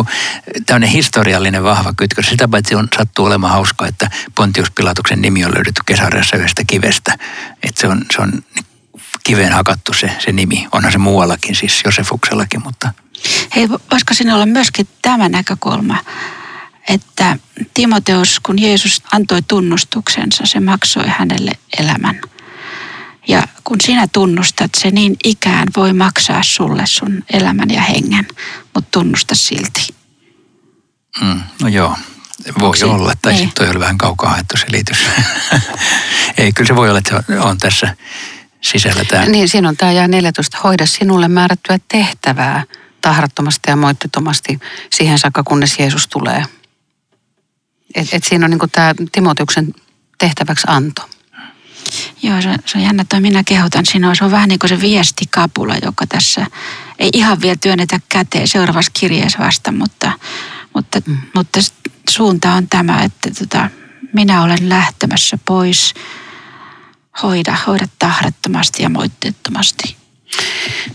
tämmöinen 0.66 0.90
historiallinen 0.90 1.64
vahva 1.64 1.92
kytkös. 1.96 2.26
Sitä 2.26 2.48
paitsi 2.48 2.74
on, 2.74 2.88
sattuu 2.96 3.26
olemaan 3.26 3.52
hauskaa, 3.52 3.88
että 3.88 4.10
Pontius 4.34 4.70
Pilatuksen 4.70 5.22
nimi 5.22 5.44
on 5.44 5.54
löydetty 5.54 5.80
kesäreessä 5.86 6.36
yhdestä 6.36 6.62
kivestä. 6.66 7.18
Että 7.62 7.80
se 7.80 7.88
on, 7.88 8.04
se 8.16 8.22
on 8.22 8.32
kiveen 9.24 9.52
hakattu 9.52 9.92
se, 9.92 10.10
se 10.18 10.32
nimi. 10.32 10.68
Onhan 10.72 10.92
se 10.92 10.98
muuallakin, 10.98 11.54
siis 11.54 11.82
Josefuksellakin, 11.84 12.62
mutta... 12.64 12.92
Hei, 13.56 13.68
voisiko 13.68 14.14
sinne 14.14 14.34
olla 14.34 14.46
myöskin 14.46 14.88
tämä 15.02 15.28
näkökulma, 15.28 15.98
että 16.88 17.38
Timoteus, 17.74 18.40
kun 18.40 18.62
Jeesus 18.62 19.02
antoi 19.12 19.42
tunnustuksensa, 19.42 20.46
se 20.46 20.60
maksoi 20.60 21.04
hänelle 21.06 21.50
elämän. 21.78 22.20
Ja 23.28 23.42
kun 23.64 23.76
sinä 23.82 24.06
tunnustat, 24.12 24.70
se 24.76 24.90
niin 24.90 25.16
ikään 25.24 25.68
voi 25.76 25.92
maksaa 25.92 26.42
sulle 26.42 26.82
sun 26.86 27.24
elämän 27.32 27.70
ja 27.70 27.82
hengen, 27.82 28.26
mutta 28.74 28.90
tunnusta 28.90 29.34
silti. 29.34 29.94
Mm, 31.20 31.40
no 31.62 31.68
joo, 31.68 31.96
voi 32.60 32.68
Onko 32.68 32.94
olla. 32.94 33.12
Tai 33.22 33.32
sitten 33.32 33.52
toi 33.54 33.68
oli 33.68 33.80
vähän 33.80 33.98
kaukaa 33.98 34.30
haettu 34.30 34.56
selitys. 34.56 34.98
Ei, 36.38 36.52
kyllä 36.52 36.68
se 36.68 36.76
voi 36.76 36.88
olla, 36.88 36.98
että 36.98 37.22
se 37.26 37.40
on 37.40 37.58
tässä 37.58 37.96
sisällä 38.60 39.04
tämä. 39.04 39.24
Niin, 39.24 39.48
siinä 39.48 39.68
on 39.68 39.76
tämä 39.76 39.92
jää 39.92 40.08
14. 40.08 40.58
Hoida 40.64 40.86
sinulle 40.86 41.28
määrättyä 41.28 41.78
tehtävää 41.88 42.64
tahrattomasti 43.02 43.70
ja 43.70 43.76
moittetomasti 43.76 44.60
siihen 44.90 45.18
saakka, 45.18 45.42
kunnes 45.42 45.78
Jeesus 45.78 46.08
tulee. 46.08 46.44
Et, 47.94 48.08
et 48.12 48.24
siinä 48.24 48.44
on 48.44 48.50
niin 48.50 48.70
tämä 48.72 48.94
Timoteuksen 49.12 49.74
tehtäväksi 50.18 50.66
anto. 50.70 51.08
Joo, 52.22 52.42
se, 52.42 52.56
se 52.66 52.78
on 52.78 52.84
jännä, 52.84 53.02
että 53.02 53.20
minä 53.20 53.42
kehotan 53.44 53.86
sinua. 53.86 54.14
Se 54.14 54.24
on 54.24 54.30
vähän 54.30 54.48
niin 54.48 54.58
kuin 54.58 54.68
se 54.68 54.80
viestikapula, 54.80 55.76
joka 55.82 56.06
tässä 56.06 56.46
ei 56.98 57.10
ihan 57.12 57.40
vielä 57.40 57.56
työnnetä 57.60 58.00
käteen 58.08 58.48
seuraavassa 58.48 58.92
kirjeessä 58.94 59.38
vasta, 59.38 59.72
mutta, 59.72 60.12
mutta, 60.74 61.00
mm. 61.06 61.18
mutta 61.34 61.60
suunta 62.10 62.52
on 62.52 62.68
tämä, 62.68 63.02
että 63.02 63.30
tota, 63.38 63.70
minä 64.12 64.42
olen 64.42 64.68
lähtemässä 64.68 65.38
pois. 65.44 65.94
Hoida, 67.22 67.56
hoida 67.66 67.88
tahrattomasti 67.98 68.82
ja 68.82 68.88
moitteettomasti. 68.88 69.96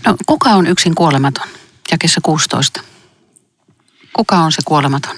No, 0.06 0.16
kuka 0.26 0.50
on 0.50 0.66
yksin 0.66 0.94
kuolematon? 0.94 1.48
Jakessa 1.90 2.20
16. 2.22 2.80
Kuka 4.12 4.36
on 4.36 4.52
se 4.52 4.62
kuolematon? 4.64 5.16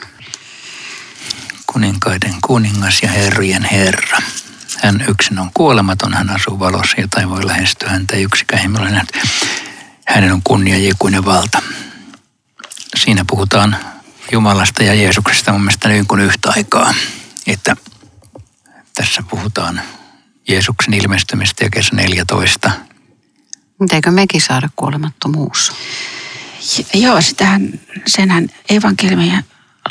Kuninkaiden 1.66 2.35
kuningas 2.46 3.02
ja 3.02 3.09
herrien 3.09 3.64
herra. 3.64 4.18
Hän 4.83 5.04
yksin 5.09 5.38
on 5.38 5.50
kuolematon, 5.54 6.14
hän 6.14 6.30
asuu 6.30 6.59
valossa, 6.59 7.00
jota 7.00 7.20
ei 7.20 7.28
voi 7.28 7.46
lähestyä 7.46 7.88
häntä 7.88 8.16
yksikään 8.16 8.72
nähnyt. 8.72 9.18
Hänen 10.06 10.33
on 10.33 10.42
kunnia 10.44 10.78
ja 10.78 10.90
ikuinen 10.90 11.24
valta. 11.24 11.62
Siinä 12.96 13.24
puhutaan 13.26 13.76
Jumalasta 14.33 14.83
ja 14.83 14.94
Jeesuksesta 14.94 15.52
mun 15.52 15.61
mielestä 15.61 15.88
niin 15.88 16.06
kuin 16.06 16.20
yhtä 16.20 16.52
aikaa. 16.56 16.94
Että 17.46 17.76
tässä 18.94 19.22
puhutaan 19.30 19.80
Jeesuksen 20.48 20.94
ilmestymistä 20.94 21.64
ja 21.64 21.70
kesä 21.70 21.96
14. 21.96 22.70
Eikö 23.92 24.11
mekin 24.11 24.40
saada 24.40 24.68
kuolemattomuus? 24.76 25.72
Joo, 26.94 27.20
sitähän, 27.20 27.80
senhän 28.06 28.48
evankeliumia 28.68 29.42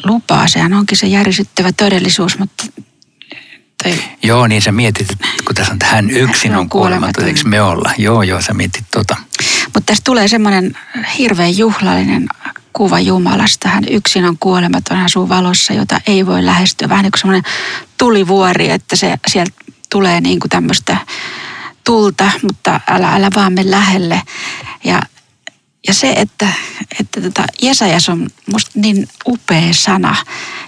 lupaa. 0.06 0.48
Sehän 0.48 0.74
onkin 0.74 0.98
se 0.98 1.08
järisyttävä 1.08 1.72
todellisuus, 1.72 2.40
mutta 2.40 2.64
tai... 3.84 3.94
Joo, 4.24 4.48
niin 4.48 4.62
sä 4.62 4.72
mietit, 4.72 5.08
kun 5.46 5.56
tässä 5.56 5.74
on, 5.74 5.80
hän 5.84 6.10
yksin 6.10 6.56
on 6.56 6.70
kuolematon, 6.70 7.28
eikö 7.28 7.40
me 7.46 7.62
olla? 7.62 7.94
Joo, 7.98 8.24
joo, 8.24 8.42
sä 8.42 8.54
mietit 8.54 8.86
tota. 8.92 9.16
Mutta 9.66 9.82
tässä 9.86 10.04
tulee 10.06 10.28
semmoinen 10.28 10.78
hirveän 11.18 11.58
juhlallinen 11.58 12.28
kuva 12.74 13.00
Jumalasta. 13.00 13.70
Hän 13.70 13.84
yksin 13.90 14.26
on 14.26 14.38
kuolematon, 14.40 14.98
hän 14.98 15.06
asuu 15.06 15.30
valossa, 15.30 15.74
jota 15.74 16.02
ei 16.08 16.26
voi 16.26 16.46
lähestyä. 16.46 16.90
Vähän 16.90 17.04
niin 17.04 17.12
kuin 17.12 17.20
semmoinen 17.20 17.52
tulivuori, 17.98 18.70
että 18.70 18.96
se 18.96 19.18
sieltä 19.28 19.52
tulee 19.90 20.22
niin 20.22 20.40
kuin 20.40 20.50
tämmöistä 20.50 20.98
tulta, 21.84 22.32
mutta 22.42 22.80
älä, 22.88 23.14
älä 23.16 23.30
vaan 23.36 23.54
me 23.54 23.72
lähelle. 23.72 24.22
Ja, 24.84 25.02
ja 25.90 25.94
se, 25.94 26.12
että, 26.12 26.48
että 27.00 27.22
tota 27.22 27.46
Jesajas 27.62 28.10
on 28.10 28.30
musta 28.52 28.72
niin 28.76 29.08
upea 29.28 29.74
sana, 29.74 30.16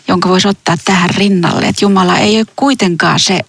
jonka 0.07 0.29
voisi 0.29 0.47
ottaa 0.47 0.75
tähän 0.85 1.09
rinnalle. 1.09 1.67
Että 1.67 1.85
Jumala 1.85 2.17
ei 2.17 2.37
ole 2.37 2.45
kuitenkaan 2.55 3.19
se, 3.19 3.39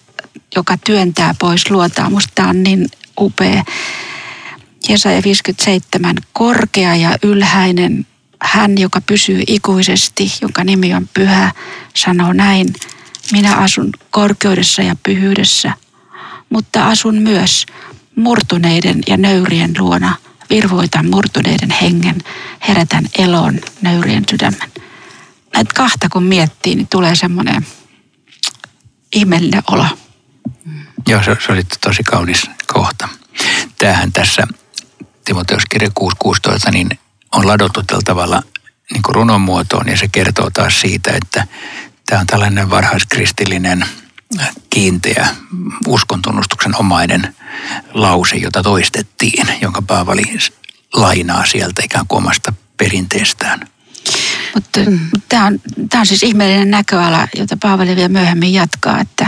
joka 0.55 0.77
työntää 0.85 1.35
pois 1.39 1.71
luotaan. 1.71 2.11
Musta 2.11 2.31
tämä 2.35 2.49
on 2.49 2.63
niin 2.63 2.87
upea. 3.19 3.63
Jesaja 4.89 5.23
57, 5.23 6.15
korkea 6.33 6.95
ja 6.95 7.17
ylhäinen 7.23 8.05
hän, 8.41 8.77
joka 8.77 9.01
pysyy 9.01 9.43
ikuisesti, 9.47 10.33
jonka 10.41 10.63
nimi 10.63 10.93
on 10.93 11.09
pyhä, 11.13 11.51
sanoo 11.95 12.33
näin, 12.33 12.73
minä 13.31 13.55
asun 13.55 13.89
korkeudessa 14.09 14.81
ja 14.81 14.95
pyhyydessä, 15.03 15.73
mutta 16.49 16.87
asun 16.87 17.15
myös 17.15 17.65
murtuneiden 18.15 19.01
ja 19.07 19.17
nöyrien 19.17 19.73
luona, 19.79 20.15
virvoitan 20.53 21.09
murtuneiden 21.09 21.71
hengen, 21.71 22.17
herätän 22.67 23.05
elon 23.17 23.59
nöyrien 23.81 24.23
sydämen 24.29 24.71
näitä 25.53 25.71
kahta 25.75 26.09
kun 26.09 26.23
miettii, 26.23 26.75
niin 26.75 26.87
tulee 26.87 27.15
semmoinen 27.15 27.67
ihmeellinen 29.15 29.63
olo. 29.71 29.85
Joo, 31.07 31.23
se, 31.23 31.37
se 31.45 31.51
oli 31.51 31.63
tosi 31.63 32.03
kaunis 32.03 32.49
kohta. 32.67 33.09
Tämähän 33.77 34.13
tässä 34.13 34.47
Timoteuskirja 35.25 35.89
6.16 35.99 36.71
niin 36.71 36.99
on 37.31 37.47
ladottu 37.47 37.83
tällä 37.83 38.01
tavalla 38.05 38.43
niin 38.93 39.03
runon 39.07 39.41
muotoon 39.41 39.87
ja 39.87 39.97
se 39.97 40.07
kertoo 40.07 40.49
taas 40.49 40.81
siitä, 40.81 41.11
että 41.23 41.47
tämä 42.05 42.21
on 42.21 42.27
tällainen 42.27 42.69
varhaiskristillinen 42.69 43.85
kiinteä 44.69 45.27
uskontunnustuksen 45.87 46.75
omainen 46.75 47.35
lause, 47.93 48.35
jota 48.35 48.63
toistettiin, 48.63 49.47
jonka 49.61 49.81
Paavali 49.81 50.23
lainaa 50.93 51.45
sieltä 51.45 51.81
ikään 51.85 52.07
kuin 52.07 52.23
omasta 52.23 52.53
perinteestään. 52.77 53.59
Mutta 54.55 54.79
mm. 54.79 54.99
tämä 55.29 55.45
on, 55.45 55.59
tämä 55.89 55.99
on 55.99 56.05
siis 56.05 56.23
ihmeellinen 56.23 56.71
näköala, 56.71 57.27
jota 57.35 57.57
Paavali 57.61 57.95
vielä 57.95 58.09
myöhemmin 58.09 58.53
jatkaa, 58.53 58.99
että, 58.99 59.27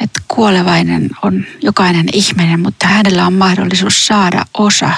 että 0.00 0.20
kuolevainen 0.28 1.10
on 1.22 1.44
jokainen 1.62 2.06
ihminen, 2.12 2.60
mutta 2.60 2.86
hänellä 2.86 3.26
on 3.26 3.32
mahdollisuus 3.32 4.06
saada 4.06 4.44
osa, 4.54 4.90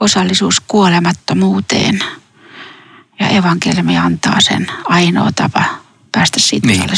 osallisuus 0.00 0.60
kuolemattomuuteen. 0.60 2.00
Ja 3.20 3.28
evankeliumi 3.28 3.98
antaa 3.98 4.40
sen 4.40 4.66
ainoa 4.84 5.32
tapa 5.32 5.85
päästä 6.16 6.40
siitä 6.40 6.66
niin. 6.66 6.90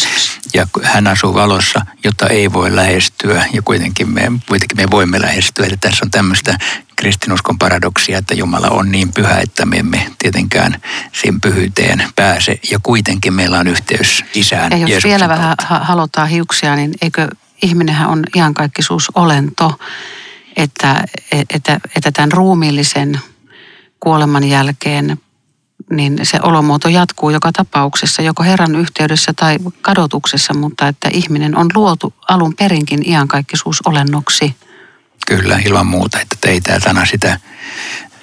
Ja 0.54 0.66
hän 0.82 1.06
asuu 1.06 1.34
valossa, 1.34 1.86
jota 2.04 2.26
ei 2.26 2.52
voi 2.52 2.76
lähestyä 2.76 3.44
ja 3.52 3.62
kuitenkin 3.62 4.14
me, 4.14 4.32
kuitenkin 4.48 4.76
me 4.76 4.90
voimme 4.90 5.20
lähestyä. 5.20 5.66
Eli 5.66 5.76
tässä 5.76 6.04
on 6.04 6.10
tämmöistä 6.10 6.58
kristinuskon 6.96 7.58
paradoksia, 7.58 8.18
että 8.18 8.34
Jumala 8.34 8.68
on 8.68 8.92
niin 8.92 9.12
pyhä, 9.12 9.38
että 9.40 9.66
me 9.66 9.76
emme 9.76 10.10
tietenkään 10.18 10.76
sen 11.12 11.40
pyhyyteen 11.40 12.04
pääse. 12.16 12.60
Ja 12.70 12.78
kuitenkin 12.82 13.34
meillä 13.34 13.58
on 13.58 13.66
yhteys 13.66 14.24
isään. 14.34 14.72
Ja 14.72 14.78
jos 14.78 14.90
Jeesuksen 14.90 15.10
vielä 15.10 15.28
kautta. 15.28 15.66
vähän 15.68 15.86
halutaan 15.86 16.28
hiuksia, 16.28 16.76
niin 16.76 16.94
eikö 17.02 17.28
ihminenhän 17.62 18.08
on 18.08 18.24
iankaikkisuus 18.36 19.08
olento, 19.14 19.78
että, 20.56 21.04
että, 21.54 21.80
että 21.96 22.12
tämän 22.12 22.32
ruumiillisen 22.32 23.20
kuoleman 24.00 24.44
jälkeen 24.44 25.20
niin 25.90 26.18
se 26.22 26.38
olomuoto 26.42 26.88
jatkuu 26.88 27.30
joka 27.30 27.52
tapauksessa, 27.52 28.22
joko 28.22 28.42
Herran 28.42 28.76
yhteydessä 28.76 29.32
tai 29.36 29.56
kadotuksessa, 29.82 30.54
mutta 30.54 30.88
että 30.88 31.08
ihminen 31.12 31.56
on 31.56 31.68
luotu 31.74 32.14
alun 32.28 32.54
perinkin 32.54 33.08
iankaikkisuusolennoksi. 33.10 34.56
Kyllä, 35.26 35.60
ilman 35.66 35.86
muuta, 35.86 36.20
että 36.20 36.50
ei 36.50 36.60
tämä 36.60 36.80
sana 36.80 37.06
sitä 37.06 37.40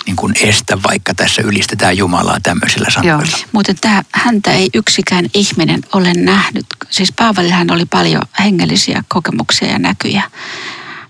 niin 0.05 0.15
kuin 0.15 0.33
estä, 0.41 0.77
vaikka 0.83 1.13
tässä 1.13 1.41
ylistetään 1.41 1.97
Jumalaa 1.97 2.39
tämmöisillä 2.43 2.87
sanoilla. 2.89 3.37
Joo, 3.37 3.47
mutta 3.51 3.73
tämä, 3.73 4.03
häntä 4.11 4.51
ei 4.51 4.69
yksikään 4.73 5.25
ihminen 5.33 5.81
ole 5.93 6.13
nähnyt. 6.13 6.65
Siis 6.89 7.11
Paavalillahan 7.11 7.71
oli 7.71 7.85
paljon 7.85 8.21
hengellisiä 8.39 9.03
kokemuksia 9.07 9.67
ja 9.67 9.79
näkyjä, 9.79 10.23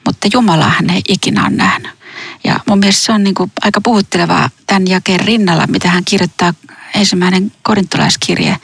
mutta 0.06 0.28
Jumalaa 0.34 0.70
hän 0.70 0.90
ei 0.90 1.02
ikinä 1.08 1.42
ole 1.42 1.50
nähnyt. 1.50 1.92
Ja 2.44 2.60
mun 2.68 2.80
mielestä 2.80 3.06
se 3.06 3.12
on 3.12 3.24
niin 3.24 3.36
kuin 3.36 3.52
aika 3.62 3.82
puhuttelevaa 3.82 4.50
tämän 4.68 4.88
jakeen 4.88 5.20
rinnalla, 5.20 5.68
mitä 5.68 5.90
hän 5.90 6.06
kirjoittaa 6.06 6.54
ensimmäinen 6.96 7.52
korintolaiskirje. 7.64 8.58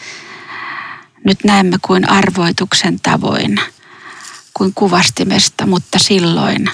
Nyt 1.25 1.43
näemme 1.43 1.77
kuin 1.81 2.09
arvoituksen 2.09 2.99
tavoin, 2.99 3.61
kuin 4.53 4.71
kuvastimesta, 4.75 5.65
mutta 5.65 5.99
silloin 5.99 6.69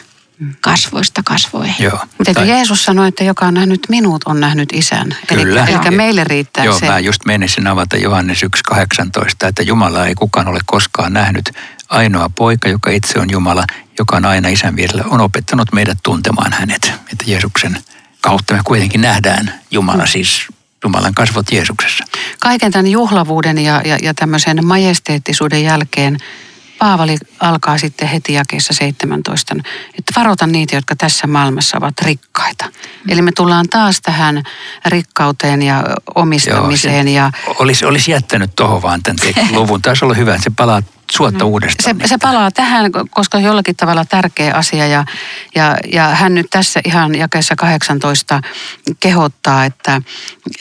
kasvoista 0.61 1.21
kasvoihin. 1.25 1.75
Joo. 1.79 1.99
Mutta 2.17 2.33
tai... 2.33 2.49
Jeesus 2.49 2.83
sanoi, 2.83 3.07
että 3.07 3.23
joka 3.23 3.45
on 3.45 3.53
nähnyt 3.53 3.81
minut, 3.89 4.21
on 4.25 4.39
nähnyt 4.39 4.69
isän. 4.73 5.15
Kyllä. 5.27 5.65
Eli, 5.65 5.73
eli 5.85 5.95
meille 5.95 6.23
riittää 6.23 6.65
Joo, 6.65 6.79
se. 6.79 6.85
mä 6.85 6.99
just 6.99 7.25
menisin 7.25 7.67
avata 7.67 7.97
Johannes 7.97 8.41
1.18, 8.43 9.47
että 9.47 9.63
Jumala 9.63 10.07
ei 10.07 10.15
kukaan 10.15 10.47
ole 10.47 10.59
koskaan 10.65 11.13
nähnyt. 11.13 11.51
Ainoa 11.89 12.29
poika, 12.29 12.69
joka 12.69 12.89
itse 12.89 13.19
on 13.19 13.29
Jumala, 13.29 13.63
joka 13.99 14.17
on 14.17 14.25
aina 14.25 14.49
isän 14.49 14.75
vierellä, 14.75 15.03
on 15.09 15.21
opettanut 15.21 15.73
meidät 15.73 15.97
tuntemaan 16.03 16.53
hänet. 16.53 16.93
Että 17.11 17.25
Jeesuksen 17.27 17.77
kautta 18.21 18.53
me 18.53 18.59
kuitenkin 18.63 19.01
nähdään 19.01 19.53
Jumala, 19.71 20.03
mm. 20.03 20.07
siis 20.07 20.47
Jumalan 20.83 21.13
kasvot 21.13 21.51
Jeesuksessa. 21.51 22.03
Kaiken 22.39 22.71
tämän 22.71 22.87
juhlavuuden 22.87 23.57
ja, 23.57 23.81
ja, 23.85 23.97
ja 24.01 24.13
tämmöisen 24.13 24.65
majesteettisuuden 24.65 25.63
jälkeen 25.63 26.17
Paavali 26.79 27.17
alkaa 27.39 27.77
sitten 27.77 28.07
heti 28.07 28.33
jakeessa 28.33 28.73
17, 28.73 29.55
että 29.97 30.13
varoita 30.15 30.47
niitä, 30.47 30.75
jotka 30.75 30.95
tässä 30.95 31.27
maailmassa 31.27 31.77
ovat 31.77 32.01
rikkaita. 32.01 32.65
Mm. 32.65 33.11
Eli 33.11 33.21
me 33.21 33.31
tullaan 33.31 33.69
taas 33.69 34.01
tähän 34.01 34.43
rikkauteen 34.85 35.61
ja 35.61 35.83
omistamiseen. 36.15 37.07
Joo, 37.07 37.15
ja... 37.15 37.31
Olisi, 37.59 37.85
olisi 37.85 38.11
jättänyt 38.11 38.55
tuohon 38.55 38.81
vaan 38.81 39.03
tämän 39.03 39.17
luvun. 39.55 39.81
Taisi 39.81 40.05
olla 40.05 40.13
hyvä, 40.13 40.31
että 40.31 40.43
se 40.43 40.51
palaa 40.55 40.81
suotta 41.11 41.45
mm. 41.45 41.51
uudestaan. 41.51 41.95
Se, 42.01 42.07
se 42.07 42.17
palaa 42.17 42.51
tähän, 42.51 42.91
koska 43.09 43.39
jollakin 43.39 43.75
tavalla 43.75 44.05
tärkeä 44.05 44.53
asia 44.53 44.87
ja, 44.87 45.05
ja, 45.55 45.77
ja 45.93 46.03
hän 46.03 46.35
nyt 46.35 46.47
tässä 46.49 46.81
ihan 46.85 47.15
jakeessa 47.15 47.55
18 47.55 48.41
kehottaa, 48.99 49.65
että, 49.65 50.01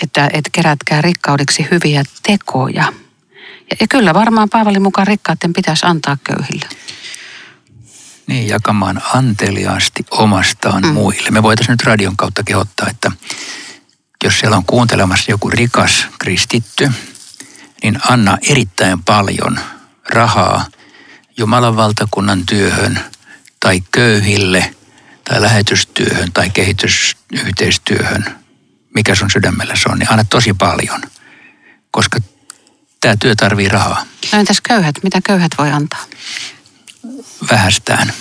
että, 0.02 0.30
että 0.32 0.50
kerätkää 0.52 1.02
rikkaudeksi 1.02 1.68
hyviä 1.70 2.02
tekoja. 2.22 2.92
Ja, 3.80 3.86
kyllä 3.90 4.14
varmaan 4.14 4.48
Paavalin 4.50 4.82
mukaan 4.82 5.06
rikkaiden 5.06 5.52
pitäisi 5.52 5.86
antaa 5.86 6.18
köyhille. 6.24 6.66
Niin, 8.26 8.48
jakamaan 8.48 9.02
anteliaasti 9.14 10.06
omastaan 10.10 10.82
mm. 10.82 10.88
muille. 10.88 11.30
Me 11.30 11.42
voitaisiin 11.42 11.72
nyt 11.72 11.84
radion 11.84 12.16
kautta 12.16 12.42
kehottaa, 12.42 12.88
että 12.90 13.12
jos 14.24 14.38
siellä 14.38 14.56
on 14.56 14.64
kuuntelemassa 14.64 15.30
joku 15.30 15.50
rikas 15.50 16.06
kristitty, 16.18 16.90
niin 17.82 17.98
anna 18.08 18.38
erittäin 18.48 19.04
paljon 19.04 19.60
rahaa 20.08 20.64
Jumalan 21.36 21.76
valtakunnan 21.76 22.46
työhön 22.46 23.00
tai 23.60 23.82
köyhille 23.92 24.74
tai 25.24 25.42
lähetystyöhön 25.42 26.32
tai 26.32 26.50
kehitysyhteistyöhön, 26.50 28.24
mikä 28.94 29.14
sun 29.14 29.30
sydämellä 29.30 29.76
se 29.76 29.88
on, 29.88 29.98
niin 29.98 30.12
anna 30.12 30.24
tosi 30.24 30.54
paljon, 30.54 31.00
koska 31.90 32.18
tämä 33.00 33.14
työ 33.20 33.34
tarvii 33.34 33.68
rahaa. 33.68 34.06
No 34.32 34.38
entäs 34.38 34.60
köyhät? 34.60 34.94
Mitä 35.02 35.20
köyhät 35.24 35.52
voi 35.58 35.72
antaa? 35.72 36.04
Vähästään. 37.50 38.12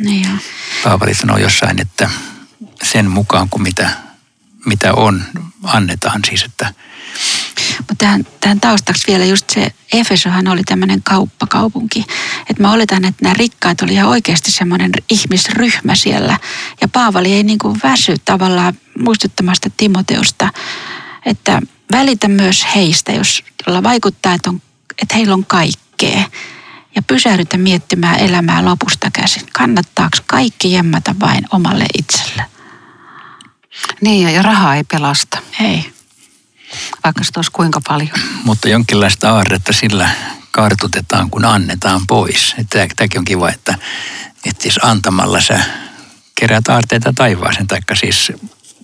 Niin 0.00 0.22
jo. 0.30 0.38
Paavali 0.84 1.14
sanoo 1.14 1.38
jossain, 1.38 1.80
että 1.80 2.10
sen 2.82 3.10
mukaan 3.10 3.48
kuin 3.48 3.62
mitä, 3.62 3.90
mitä 4.66 4.94
on, 4.94 5.24
annetaan 5.62 6.20
siis, 6.24 6.42
että 6.42 6.74
mutta 7.78 7.94
tähän, 7.98 8.26
tähän 8.40 8.60
taustaksi 8.60 9.06
vielä 9.06 9.24
just 9.24 9.50
se, 9.50 9.72
Efesohan 9.92 10.48
oli 10.48 10.62
tämmöinen 10.64 11.02
kauppakaupunki. 11.02 12.04
Että 12.50 12.62
mä 12.62 12.72
oletan, 12.72 13.04
että 13.04 13.22
nämä 13.22 13.34
rikkaat 13.34 13.82
oli 13.82 13.92
ihan 13.92 14.08
oikeasti 14.08 14.52
semmoinen 14.52 14.92
ihmisryhmä 15.10 15.94
siellä. 15.94 16.38
Ja 16.80 16.88
Paavali 16.88 17.32
ei 17.32 17.42
niin 17.42 17.58
kuin 17.58 17.80
väsy 17.82 18.14
tavallaan 18.24 18.74
muistuttamasta 18.98 19.70
Timoteusta, 19.76 20.52
että 21.26 21.62
välitä 21.92 22.28
myös 22.28 22.66
heistä, 22.74 23.12
jos 23.12 23.44
jolla 23.66 23.82
vaikuttaa, 23.82 24.34
että, 24.34 24.50
on, 24.50 24.62
että 25.02 25.14
heillä 25.16 25.34
on 25.34 25.46
kaikkea. 25.46 26.22
Ja 26.94 27.02
pysähdytä 27.02 27.58
miettimään 27.58 28.18
elämää 28.18 28.64
lopusta 28.64 29.10
käsin. 29.12 29.42
Kannattaako 29.52 30.18
kaikki 30.26 30.72
jemmata 30.72 31.14
vain 31.20 31.44
omalle 31.50 31.86
itselle? 31.98 32.44
Niin, 34.00 34.34
ja 34.34 34.42
rahaa 34.42 34.76
ei 34.76 34.84
pelasta. 34.84 35.38
Ei. 35.60 35.92
Vaikka 37.04 37.24
se 37.24 37.30
olisi 37.36 37.50
kuinka 37.52 37.80
paljon. 37.88 38.18
Mutta 38.44 38.68
jonkinlaista 38.68 39.30
aarretta 39.30 39.72
sillä 39.72 40.10
kartutetaan, 40.52 41.30
kun 41.30 41.44
annetaan 41.44 42.06
pois. 42.06 42.54
Että 42.58 42.86
tämäkin 42.96 43.18
on 43.18 43.24
kiva, 43.24 43.50
että, 43.50 43.78
että 44.44 44.62
siis 44.62 44.78
antamalla 44.82 45.40
sä 45.40 45.60
kerät 46.34 46.68
aarteita 46.68 47.12
taivaaseen, 47.12 47.66
taikka 47.66 47.94
siis 47.94 48.32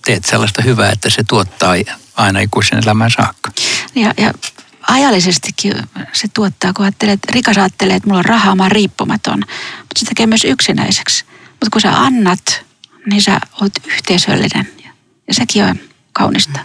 teet 0.05 0.25
sellaista 0.25 0.61
hyvää, 0.61 0.91
että 0.91 1.09
se 1.09 1.23
tuottaa 1.23 1.75
aina 2.15 2.39
ikuisen 2.39 2.79
elämän 2.83 3.11
saakka. 3.11 3.51
Ja, 3.95 4.13
ja 4.17 4.33
ajallisestikin 4.87 5.73
se 6.13 6.27
tuottaa, 6.33 6.73
kun 6.73 6.85
ajattelet, 6.85 7.19
rikas 7.29 7.57
ajattelee, 7.57 7.95
että 7.95 8.07
mulla 8.07 8.19
on 8.19 8.25
rahaa, 8.25 8.55
mä 8.55 8.63
oon 8.63 8.71
riippumaton. 8.71 9.39
Mutta 9.79 9.99
se 9.99 10.05
tekee 10.05 10.27
myös 10.27 10.43
yksinäiseksi. 10.43 11.25
Mutta 11.49 11.67
kun 11.71 11.81
sä 11.81 12.01
annat, 12.01 12.65
niin 13.05 13.21
sä 13.21 13.39
oot 13.61 13.73
yhteisöllinen. 13.87 14.69
Ja 15.27 15.33
sekin 15.33 15.63
on 15.63 15.79
kaunista. 16.13 16.59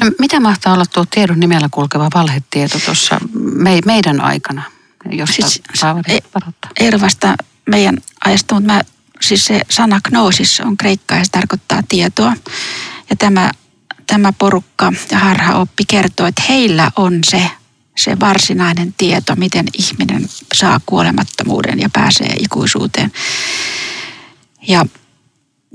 No, 0.00 0.10
mitä 0.18 0.40
mahtaa 0.40 0.74
olla 0.74 0.86
tuo 0.86 1.04
tiedon 1.10 1.40
nimellä 1.40 1.68
kulkeva 1.70 2.08
valhetieto 2.14 2.78
tuossa 2.84 3.20
me, 3.32 3.78
meidän 3.86 4.20
aikana, 4.20 4.62
josta 5.10 5.34
siis, 5.34 5.62
ei, 6.08 6.20
ei 6.80 7.00
vasta 7.00 7.36
meidän 7.66 7.98
ajasta, 8.24 8.54
mutta 8.54 8.72
mä, 8.72 8.82
siis 9.20 9.44
se 9.44 9.60
sana 9.70 10.00
knoosis 10.02 10.60
on 10.60 10.76
kreikkaa 10.76 11.18
ja 11.18 11.24
se 11.24 11.30
tarkoittaa 11.30 11.82
tietoa. 11.88 12.32
Ja 13.10 13.16
tämä 13.16 13.50
tämä 14.10 14.32
porukka 14.38 14.92
ja 15.10 15.18
harhaoppi 15.18 15.84
kertoo, 15.88 16.26
että 16.26 16.42
heillä 16.48 16.90
on 16.96 17.18
se, 17.24 17.50
se 17.96 18.20
varsinainen 18.20 18.94
tieto, 18.96 19.36
miten 19.36 19.66
ihminen 19.78 20.28
saa 20.54 20.80
kuolemattomuuden 20.86 21.80
ja 21.80 21.90
pääsee 21.92 22.34
ikuisuuteen. 22.38 23.12
Ja 24.68 24.86